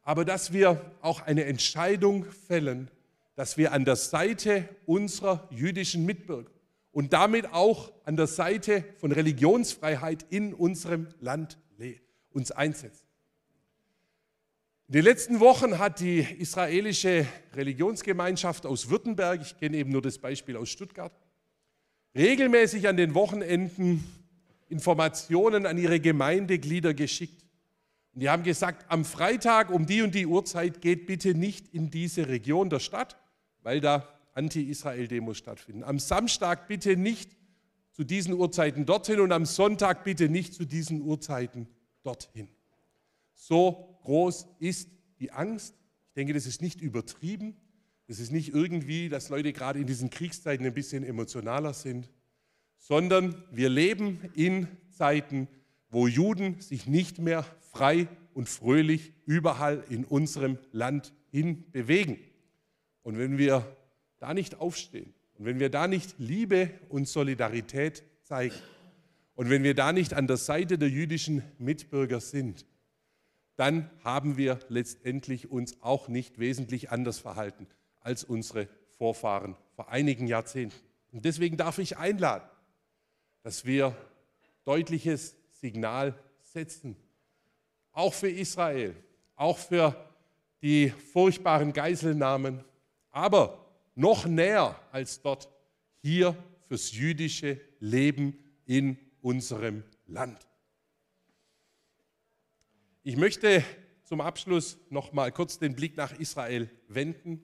aber 0.02 0.24
dass 0.24 0.52
wir 0.52 0.92
auch 1.00 1.20
eine 1.20 1.44
Entscheidung 1.44 2.24
fällen, 2.24 2.90
dass 3.36 3.56
wir 3.56 3.72
an 3.72 3.84
der 3.84 3.96
Seite 3.96 4.68
unserer 4.86 5.46
jüdischen 5.50 6.04
Mitbürger 6.06 6.50
und 6.92 7.12
damit 7.12 7.52
auch 7.52 7.92
an 8.04 8.16
der 8.16 8.26
Seite 8.26 8.84
von 8.96 9.12
Religionsfreiheit 9.12 10.24
in 10.30 10.54
unserem 10.54 11.08
Land 11.20 11.58
uns 12.30 12.50
einsetzen. 12.50 13.03
In 14.94 14.98
den 14.98 15.06
letzten 15.06 15.40
Wochen 15.40 15.80
hat 15.80 15.98
die 15.98 16.20
israelische 16.20 17.26
Religionsgemeinschaft 17.54 18.64
aus 18.64 18.90
Württemberg, 18.90 19.40
ich 19.42 19.58
kenne 19.58 19.76
eben 19.78 19.90
nur 19.90 20.02
das 20.02 20.18
Beispiel 20.18 20.56
aus 20.56 20.68
Stuttgart, 20.68 21.12
regelmäßig 22.14 22.86
an 22.86 22.96
den 22.96 23.12
Wochenenden 23.12 24.04
Informationen 24.68 25.66
an 25.66 25.78
ihre 25.78 25.98
Gemeindeglieder 25.98 26.94
geschickt. 26.94 27.44
Und 28.12 28.20
die 28.20 28.30
haben 28.30 28.44
gesagt, 28.44 28.86
am 28.88 29.04
Freitag 29.04 29.70
um 29.70 29.84
die 29.84 30.00
und 30.00 30.14
die 30.14 30.26
Uhrzeit 30.26 30.80
geht 30.80 31.08
bitte 31.08 31.34
nicht 31.34 31.74
in 31.74 31.90
diese 31.90 32.28
Region 32.28 32.70
der 32.70 32.78
Stadt, 32.78 33.16
weil 33.64 33.80
da 33.80 34.08
Anti-Israel-Demos 34.34 35.36
stattfinden. 35.36 35.82
Am 35.82 35.98
Samstag 35.98 36.68
bitte 36.68 36.96
nicht 36.96 37.32
zu 37.90 38.04
diesen 38.04 38.32
Uhrzeiten 38.32 38.86
dorthin 38.86 39.18
und 39.18 39.32
am 39.32 39.44
Sonntag 39.44 40.04
bitte 40.04 40.28
nicht 40.28 40.54
zu 40.54 40.64
diesen 40.64 41.00
Uhrzeiten 41.00 41.66
dorthin. 42.04 42.46
So 43.34 43.98
groß 44.02 44.46
ist 44.58 44.88
die 45.20 45.30
Angst. 45.32 45.74
Ich 46.08 46.14
denke, 46.14 46.32
das 46.32 46.46
ist 46.46 46.62
nicht 46.62 46.80
übertrieben. 46.80 47.56
Das 48.06 48.18
ist 48.18 48.32
nicht 48.32 48.54
irgendwie, 48.54 49.08
dass 49.08 49.28
Leute 49.28 49.52
gerade 49.52 49.78
in 49.80 49.86
diesen 49.86 50.10
Kriegszeiten 50.10 50.66
ein 50.66 50.74
bisschen 50.74 51.04
emotionaler 51.04 51.72
sind, 51.72 52.10
sondern 52.76 53.42
wir 53.50 53.70
leben 53.70 54.20
in 54.34 54.68
Zeiten, 54.90 55.48
wo 55.88 56.06
Juden 56.06 56.60
sich 56.60 56.86
nicht 56.86 57.18
mehr 57.18 57.44
frei 57.72 58.08
und 58.34 58.48
fröhlich 58.48 59.12
überall 59.24 59.84
in 59.88 60.04
unserem 60.04 60.58
Land 60.72 61.14
hin 61.30 61.64
bewegen. 61.70 62.18
Und 63.02 63.16
wenn 63.16 63.38
wir 63.38 63.76
da 64.18 64.34
nicht 64.34 64.60
aufstehen 64.60 65.14
und 65.38 65.46
wenn 65.46 65.58
wir 65.58 65.70
da 65.70 65.88
nicht 65.88 66.14
Liebe 66.18 66.70
und 66.88 67.08
Solidarität 67.08 68.02
zeigen 68.22 68.54
und 69.34 69.50
wenn 69.50 69.62
wir 69.62 69.74
da 69.74 69.92
nicht 69.92 70.14
an 70.14 70.26
der 70.26 70.36
Seite 70.36 70.78
der 70.78 70.90
jüdischen 70.90 71.42
Mitbürger 71.58 72.20
sind, 72.20 72.66
dann 73.56 73.90
haben 74.02 74.36
wir 74.36 74.58
letztendlich 74.68 75.50
uns 75.50 75.80
auch 75.82 76.08
nicht 76.08 76.38
wesentlich 76.38 76.90
anders 76.90 77.18
verhalten 77.18 77.66
als 78.00 78.24
unsere 78.24 78.68
Vorfahren 78.98 79.56
vor 79.74 79.88
einigen 79.88 80.26
Jahrzehnten. 80.26 80.76
Und 81.12 81.24
deswegen 81.24 81.56
darf 81.56 81.78
ich 81.78 81.96
einladen, 81.96 82.48
dass 83.42 83.64
wir 83.64 83.96
deutliches 84.64 85.36
Signal 85.60 86.18
setzen, 86.42 86.96
auch 87.92 88.14
für 88.14 88.30
Israel, 88.30 88.94
auch 89.36 89.58
für 89.58 89.94
die 90.62 90.90
furchtbaren 90.90 91.72
Geiselnahmen, 91.72 92.64
aber 93.10 93.64
noch 93.94 94.26
näher 94.26 94.78
als 94.90 95.22
dort, 95.22 95.48
hier 96.00 96.36
fürs 96.66 96.92
jüdische 96.92 97.60
Leben 97.80 98.38
in 98.66 98.98
unserem 99.20 99.84
Land. 100.06 100.38
Ich 103.06 103.18
möchte 103.18 103.62
zum 104.02 104.22
Abschluss 104.22 104.78
noch 104.88 105.12
mal 105.12 105.30
kurz 105.30 105.58
den 105.58 105.76
Blick 105.76 105.94
nach 105.94 106.18
Israel 106.18 106.70
wenden, 106.88 107.42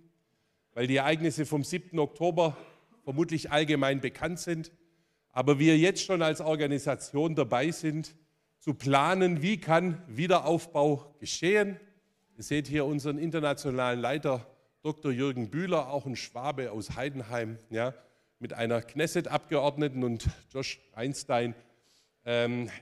weil 0.72 0.86
die 0.86 0.96
Ereignisse 0.96 1.44
vom 1.44 1.64
7. 1.64 1.98
Oktober 1.98 2.56
vermutlich 3.04 3.50
allgemein 3.50 4.00
bekannt 4.00 4.38
sind, 4.38 4.72
aber 5.32 5.58
wir 5.58 5.76
jetzt 5.76 6.02
schon 6.02 6.22
als 6.22 6.40
Organisation 6.40 7.34
dabei 7.34 7.72
sind, 7.72 8.16
zu 8.58 8.72
planen, 8.72 9.42
wie 9.42 9.58
kann 9.58 10.02
Wiederaufbau 10.08 11.14
geschehen. 11.20 11.78
Ihr 12.38 12.42
seht 12.42 12.66
hier 12.66 12.86
unseren 12.86 13.18
internationalen 13.18 14.00
Leiter 14.00 14.46
Dr. 14.80 15.12
Jürgen 15.12 15.50
Bühler, 15.50 15.90
auch 15.90 16.06
ein 16.06 16.16
Schwabe 16.16 16.72
aus 16.72 16.96
Heidenheim, 16.96 17.58
ja, 17.68 17.92
mit 18.38 18.54
einer 18.54 18.80
Knesset-Abgeordneten 18.80 20.04
und 20.04 20.26
Josh 20.54 20.80
Einstein, 20.94 21.54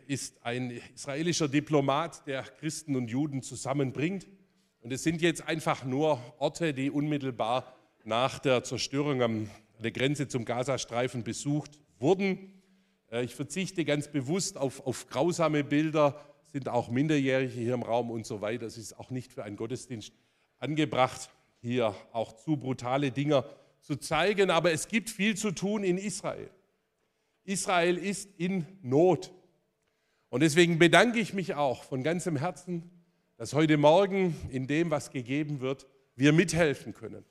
ist 0.07 0.44
ein 0.44 0.72
israelischer 0.94 1.48
Diplomat, 1.48 2.27
der 2.27 2.42
Christen 2.42 2.96
und 2.96 3.09
Juden 3.09 3.42
zusammenbringt. 3.42 4.27
Und 4.81 4.92
es 4.92 5.03
sind 5.03 5.22
jetzt 5.22 5.46
einfach 5.46 5.85
nur 5.85 6.20
Orte, 6.38 6.74
die 6.74 6.90
unmittelbar 6.90 7.74
nach 8.05 8.38
der 8.38 8.64
Zerstörung 8.64 9.22
an 9.22 9.51
der 9.79 9.90
Grenze 9.90 10.29
zum 10.29 10.44
Gazastreifen 10.44 11.22
besucht 11.22 11.79
wurden. 11.98 12.53
Äh, 13.11 13.24
ich 13.24 13.35
verzichte 13.35 13.85
ganz 13.85 14.09
bewusst 14.09 14.57
auf, 14.57 14.87
auf 14.87 15.09
grausame 15.09 15.64
Bilder, 15.64 16.20
sind 16.46 16.68
auch 16.68 16.88
Minderjährige 16.88 17.53
hier 17.53 17.74
im 17.74 17.83
Raum 17.83 18.11
und 18.11 18.27
so 18.27 18.40
weiter. 18.40 18.66
Es 18.66 18.79
ist 18.79 18.98
auch 18.98 19.11
nicht 19.11 19.33
für 19.33 19.44
einen 19.44 19.57
Gottesdienst 19.57 20.12
angebracht, 20.59 21.31
hier 21.61 21.94
auch 22.12 22.33
zu 22.33 22.57
brutale 22.57 23.11
Dinge 23.11 23.44
zu 23.81 23.96
zeigen. 23.96 24.51
Aber 24.51 24.72
es 24.72 24.88
gibt 24.88 25.11
viel 25.11 25.37
zu 25.37 25.51
tun 25.51 25.85
in 25.85 25.98
Israel. 25.98 26.51
Israel 27.48 27.96
ist 27.96 28.28
in 28.37 28.66
Not. 28.82 29.32
Und 30.28 30.42
deswegen 30.42 30.78
bedanke 30.78 31.18
ich 31.18 31.32
mich 31.32 31.54
auch 31.54 31.82
von 31.82 32.02
ganzem 32.02 32.37
Herzen, 32.37 32.90
dass 33.38 33.54
heute 33.54 33.78
Morgen 33.78 34.37
in 34.50 34.66
dem, 34.66 34.90
was 34.90 35.11
gegeben 35.11 35.61
wird, 35.61 35.87
wir 36.14 36.34
mithelfen 36.34 36.92
können. 36.92 37.24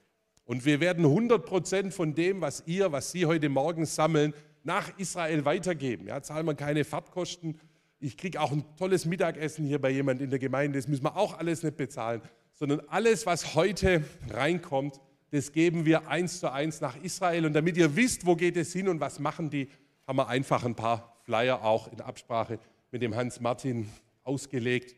Und 0.44 0.66
wir 0.66 0.80
werden 0.80 1.06
100 1.06 1.46
Prozent 1.46 1.94
von 1.94 2.16
dem, 2.16 2.42
was 2.42 2.64
ihr, 2.66 2.92
was 2.92 3.12
Sie 3.12 3.28
heute 3.28 3.48
Morgen 3.50 3.86
sammeln, 3.86 4.34
nach 4.64 4.98
Israel 4.98 5.46
weitergeben. 5.46 6.08
Ja, 6.08 6.24
zahlen 6.24 6.48
wir 6.48 6.56
keine 6.56 6.84
Fahrtkosten. 6.84 7.60
Ich 8.00 8.18
kriege 8.18 8.42
auch 8.42 8.52
ein 8.52 8.64
tolles 8.76 9.06
Mittagessen 9.06 9.66
hier 9.66 9.80
bei 9.80 9.92
jemand 9.92 10.22
in 10.22 10.32
der 10.32 10.40
Gemeinde. 10.40 10.80
Das 10.80 10.88
müssen 10.88 11.04
wir 11.04 11.16
auch 11.16 11.38
alles 11.38 11.62
nicht 11.62 11.78
bezahlen, 11.78 12.22
sondern 12.54 12.82
alles, 12.88 13.28
was 13.28 13.54
heute 13.54 14.04
reinkommt, 14.32 15.00
das 15.30 15.52
geben 15.52 15.86
wir 15.86 16.08
eins 16.08 16.40
zu 16.40 16.52
eins 16.52 16.82
nach 16.82 16.96
Israel. 17.04 17.46
Und 17.46 17.54
damit 17.54 17.78
ihr 17.78 17.96
wisst, 17.96 18.26
wo 18.26 18.36
geht 18.36 18.58
es 18.58 18.74
hin 18.74 18.88
und 18.88 19.00
was 19.00 19.20
machen 19.20 19.50
die, 19.50 19.68
haben 20.08 20.18
wir 20.18 20.30
einfach 20.30 20.64
ein 20.64 20.76
paar 20.76 21.18
Flyer 21.24 21.64
auch 21.64 21.92
in 21.92 22.00
Absprache 22.00 22.60
mit 22.92 23.02
dem 23.02 23.16
Hans 23.16 23.42
Martin 23.42 23.90
ausgelegt. 24.24 24.96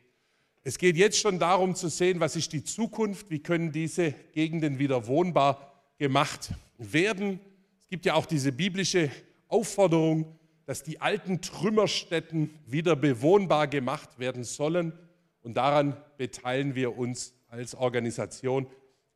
Es 0.62 0.78
geht 0.78 0.96
jetzt 0.98 1.18
schon 1.18 1.40
darum 1.40 1.74
zu 1.74 1.90
sehen, 1.90 2.20
was 2.20 2.36
ist 2.36 2.54
die 2.54 2.64
Zukunft, 2.64 3.32
wie 3.32 3.40
können 3.40 3.72
diese 3.72 4.12
Gegenden 4.34 4.78
wieder 4.78 5.08
wohnbar 5.08 5.74
gemacht 5.98 6.52
werden. 6.78 7.40
Es 7.82 7.88
gibt 7.88 8.06
ja 8.06 8.14
auch 8.14 8.28
diese 8.28 8.52
biblische 8.52 9.10
Aufforderung, 9.48 10.38
dass 10.68 10.84
die 10.84 11.02
alten 11.02 11.42
Trümmerstätten 11.42 12.52
wieder 12.68 12.96
bewohnbar 12.96 13.68
gemacht 13.68 14.20
werden 14.20 14.44
sollen. 14.44 14.94
Und 15.42 15.58
daran 15.58 15.98
beteiligen 16.18 16.76
wir 16.76 16.96
uns 16.96 17.34
als 17.48 17.74
Organisation, 17.74 18.68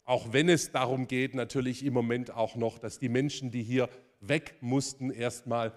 auch 0.05 0.33
wenn 0.33 0.49
es 0.49 0.71
darum 0.71 1.07
geht, 1.07 1.35
natürlich 1.35 1.85
im 1.85 1.93
Moment 1.93 2.31
auch 2.31 2.55
noch, 2.55 2.79
dass 2.79 2.97
die 2.97 3.09
Menschen, 3.09 3.51
die 3.51 3.61
hier 3.61 3.89
weg 4.19 4.55
mussten, 4.61 5.11
erstmal 5.11 5.73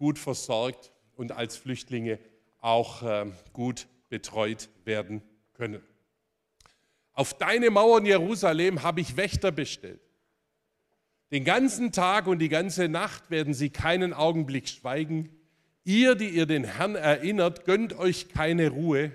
gut 0.00 0.18
versorgt 0.18 0.92
und 1.14 1.30
als 1.30 1.56
Flüchtlinge 1.56 2.18
auch 2.58 3.02
äh, 3.02 3.26
gut 3.52 3.86
betreut 4.08 4.70
werden 4.84 5.22
können. 5.52 5.82
Auf 7.12 7.34
deine 7.34 7.70
Mauern 7.70 8.06
Jerusalem 8.06 8.82
habe 8.82 9.02
ich 9.02 9.18
Wächter 9.18 9.52
bestellt. 9.52 10.00
Den 11.30 11.44
ganzen 11.44 11.92
Tag 11.92 12.26
und 12.26 12.38
die 12.38 12.48
ganze 12.48 12.88
Nacht 12.88 13.30
werden 13.30 13.52
sie 13.52 13.68
keinen 13.68 14.14
Augenblick 14.14 14.68
schweigen. 14.68 15.28
Ihr, 15.84 16.14
die 16.14 16.30
ihr 16.30 16.46
den 16.46 16.64
Herrn 16.64 16.94
erinnert, 16.94 17.66
gönnt 17.66 17.92
euch 17.92 18.30
keine 18.30 18.70
Ruhe, 18.70 19.12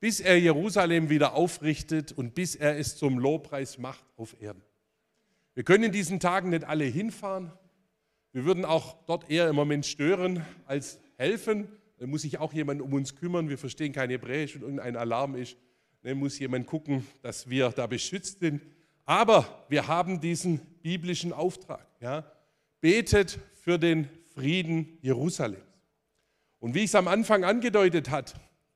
bis 0.00 0.18
er 0.18 0.38
Jerusalem 0.38 1.10
wieder 1.10 1.34
aufrichtet 1.34 2.10
und 2.10 2.34
bis 2.34 2.56
er 2.56 2.78
es 2.78 2.96
zum 2.96 3.18
Lobpreis 3.18 3.76
macht 3.76 4.04
auf 4.16 4.34
Erden. 4.40 4.62
Wir 5.54 5.62
können 5.62 5.84
in 5.84 5.92
diesen 5.92 6.20
Tagen 6.20 6.48
nicht 6.48 6.64
alle 6.64 6.84
hinfahren. 6.84 7.52
Wir 8.32 8.44
würden 8.44 8.64
auch 8.64 8.96
dort 9.06 9.30
eher 9.30 9.48
im 9.48 9.56
Moment 9.56 9.84
stören 9.84 10.44
als 10.66 10.98
helfen. 11.16 11.68
Dann 11.98 12.08
muss 12.10 12.22
sich 12.22 12.38
auch 12.38 12.52
jemand 12.52 12.80
um 12.80 12.92
uns 12.94 13.14
kümmern. 13.14 13.48
Wir 13.48 13.58
verstehen 13.58 13.92
kein 13.92 14.10
Hebräisch 14.10 14.56
und 14.56 14.62
irgendein 14.62 14.96
Alarm 14.96 15.34
ist. 15.34 15.56
Dann 16.02 16.16
muss 16.16 16.38
jemand 16.38 16.66
gucken, 16.66 17.06
dass 17.20 17.48
wir 17.48 17.68
da 17.70 17.86
beschützt 17.86 18.40
sind. 18.40 18.62
Aber 19.04 19.66
wir 19.68 19.86
haben 19.86 20.20
diesen 20.20 20.60
biblischen 20.82 21.32
Auftrag. 21.32 21.86
Ja? 22.00 22.24
Betet 22.80 23.38
für 23.54 23.78
den 23.78 24.08
Frieden 24.34 24.98
Jerusalems. 25.02 25.62
Und 26.58 26.74
wie 26.74 26.80
ich 26.80 26.86
es 26.86 26.94
am 26.94 27.08
Anfang 27.08 27.44
angedeutet 27.44 28.10
hat, 28.10 28.34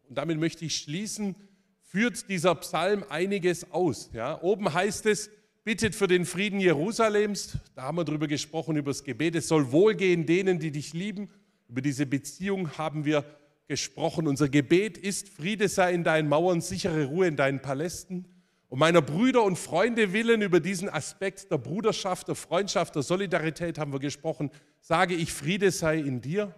und 0.08 0.18
damit 0.18 0.38
möchte 0.38 0.64
ich 0.64 0.76
schließen, 0.76 1.34
führt 1.80 2.28
dieser 2.28 2.54
Psalm 2.56 3.04
einiges 3.08 3.70
aus. 3.72 4.10
Ja? 4.12 4.40
Oben 4.42 4.72
heißt 4.72 5.06
es, 5.06 5.30
bittet 5.66 5.96
für 5.96 6.06
den 6.06 6.24
Frieden 6.24 6.60
Jerusalems. 6.60 7.58
Da 7.74 7.82
haben 7.82 7.98
wir 7.98 8.04
darüber 8.04 8.28
gesprochen, 8.28 8.76
über 8.76 8.92
das 8.92 9.02
Gebet. 9.02 9.34
Es 9.34 9.48
soll 9.48 9.72
wohlgehen 9.72 10.24
denen, 10.24 10.60
die 10.60 10.70
dich 10.70 10.94
lieben. 10.94 11.28
Über 11.68 11.80
diese 11.80 12.06
Beziehung 12.06 12.78
haben 12.78 13.04
wir 13.04 13.24
gesprochen. 13.66 14.28
Unser 14.28 14.48
Gebet 14.48 14.96
ist, 14.96 15.28
Friede 15.28 15.68
sei 15.68 15.92
in 15.92 16.04
deinen 16.04 16.28
Mauern, 16.28 16.60
sichere 16.60 17.06
Ruhe 17.06 17.26
in 17.26 17.34
deinen 17.34 17.60
Palästen. 17.60 18.26
Und 18.68 18.78
meiner 18.78 19.02
Brüder 19.02 19.42
und 19.42 19.56
Freunde 19.58 20.12
willen 20.12 20.40
über 20.40 20.60
diesen 20.60 20.88
Aspekt 20.88 21.50
der 21.50 21.58
Bruderschaft, 21.58 22.28
der 22.28 22.36
Freundschaft, 22.36 22.94
der 22.94 23.02
Solidarität 23.02 23.76
haben 23.76 23.92
wir 23.92 23.98
gesprochen, 23.98 24.52
sage 24.80 25.16
ich, 25.16 25.32
Friede 25.32 25.72
sei 25.72 25.98
in 25.98 26.20
dir. 26.20 26.54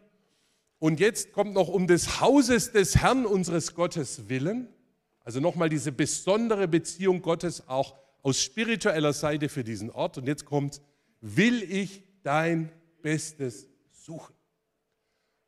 Und 0.80 1.00
jetzt 1.00 1.32
kommt 1.32 1.54
noch 1.54 1.68
um 1.68 1.86
des 1.86 2.20
Hauses 2.20 2.72
des 2.72 2.96
Herrn 2.96 3.24
unseres 3.24 3.74
Gottes 3.74 4.28
willen, 4.28 4.68
also 5.24 5.40
nochmal 5.40 5.70
diese 5.70 5.92
besondere 5.92 6.68
Beziehung 6.68 7.22
Gottes 7.22 7.68
auch 7.68 7.94
aus 8.28 8.42
spiritueller 8.42 9.14
Seite 9.14 9.48
für 9.48 9.64
diesen 9.64 9.90
Ort. 9.90 10.18
Und 10.18 10.26
jetzt 10.26 10.44
kommt, 10.44 10.82
will 11.22 11.62
ich 11.62 12.02
dein 12.22 12.70
Bestes 13.00 13.70
suchen. 13.90 14.34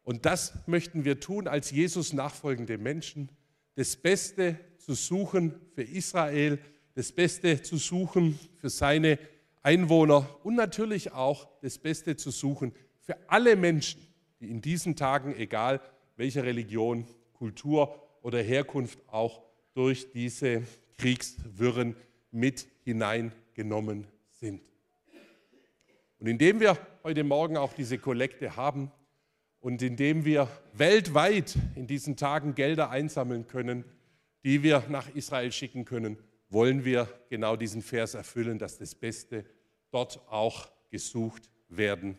Und 0.02 0.24
das 0.24 0.54
möchten 0.66 1.04
wir 1.04 1.20
tun 1.20 1.46
als 1.46 1.70
Jesus 1.70 2.14
nachfolgende 2.14 2.78
Menschen, 2.78 3.28
das 3.74 3.96
Beste 3.96 4.58
zu 4.78 4.94
suchen 4.94 5.54
für 5.74 5.82
Israel, 5.82 6.58
das 6.94 7.12
Beste 7.12 7.60
zu 7.60 7.76
suchen 7.76 8.38
für 8.56 8.70
seine 8.70 9.18
Einwohner 9.62 10.26
und 10.42 10.54
natürlich 10.54 11.12
auch 11.12 11.50
das 11.60 11.76
Beste 11.76 12.16
zu 12.16 12.30
suchen 12.30 12.72
für 13.02 13.16
alle 13.28 13.56
Menschen, 13.56 14.00
die 14.40 14.48
in 14.48 14.62
diesen 14.62 14.96
Tagen, 14.96 15.36
egal 15.36 15.82
welcher 16.16 16.44
Religion, 16.44 17.06
Kultur 17.34 17.94
oder 18.22 18.42
Herkunft, 18.42 18.98
auch 19.06 19.42
durch 19.74 20.10
diese 20.12 20.62
Kriegswirren 20.96 21.94
mit 22.30 22.66
hineingenommen 22.84 24.06
sind. 24.30 24.62
Und 26.18 26.26
indem 26.26 26.60
wir 26.60 26.78
heute 27.02 27.24
Morgen 27.24 27.56
auch 27.56 27.72
diese 27.72 27.98
Kollekte 27.98 28.56
haben 28.56 28.90
und 29.60 29.82
indem 29.82 30.24
wir 30.24 30.48
weltweit 30.72 31.56
in 31.74 31.86
diesen 31.86 32.16
Tagen 32.16 32.54
Gelder 32.54 32.90
einsammeln 32.90 33.46
können, 33.46 33.84
die 34.44 34.62
wir 34.62 34.84
nach 34.88 35.14
Israel 35.14 35.52
schicken 35.52 35.84
können, 35.84 36.18
wollen 36.48 36.84
wir 36.84 37.08
genau 37.28 37.56
diesen 37.56 37.82
Vers 37.82 38.14
erfüllen, 38.14 38.58
dass 38.58 38.78
das 38.78 38.94
Beste 38.94 39.44
dort 39.90 40.20
auch 40.28 40.70
gesucht 40.90 41.50
werden 41.68 42.18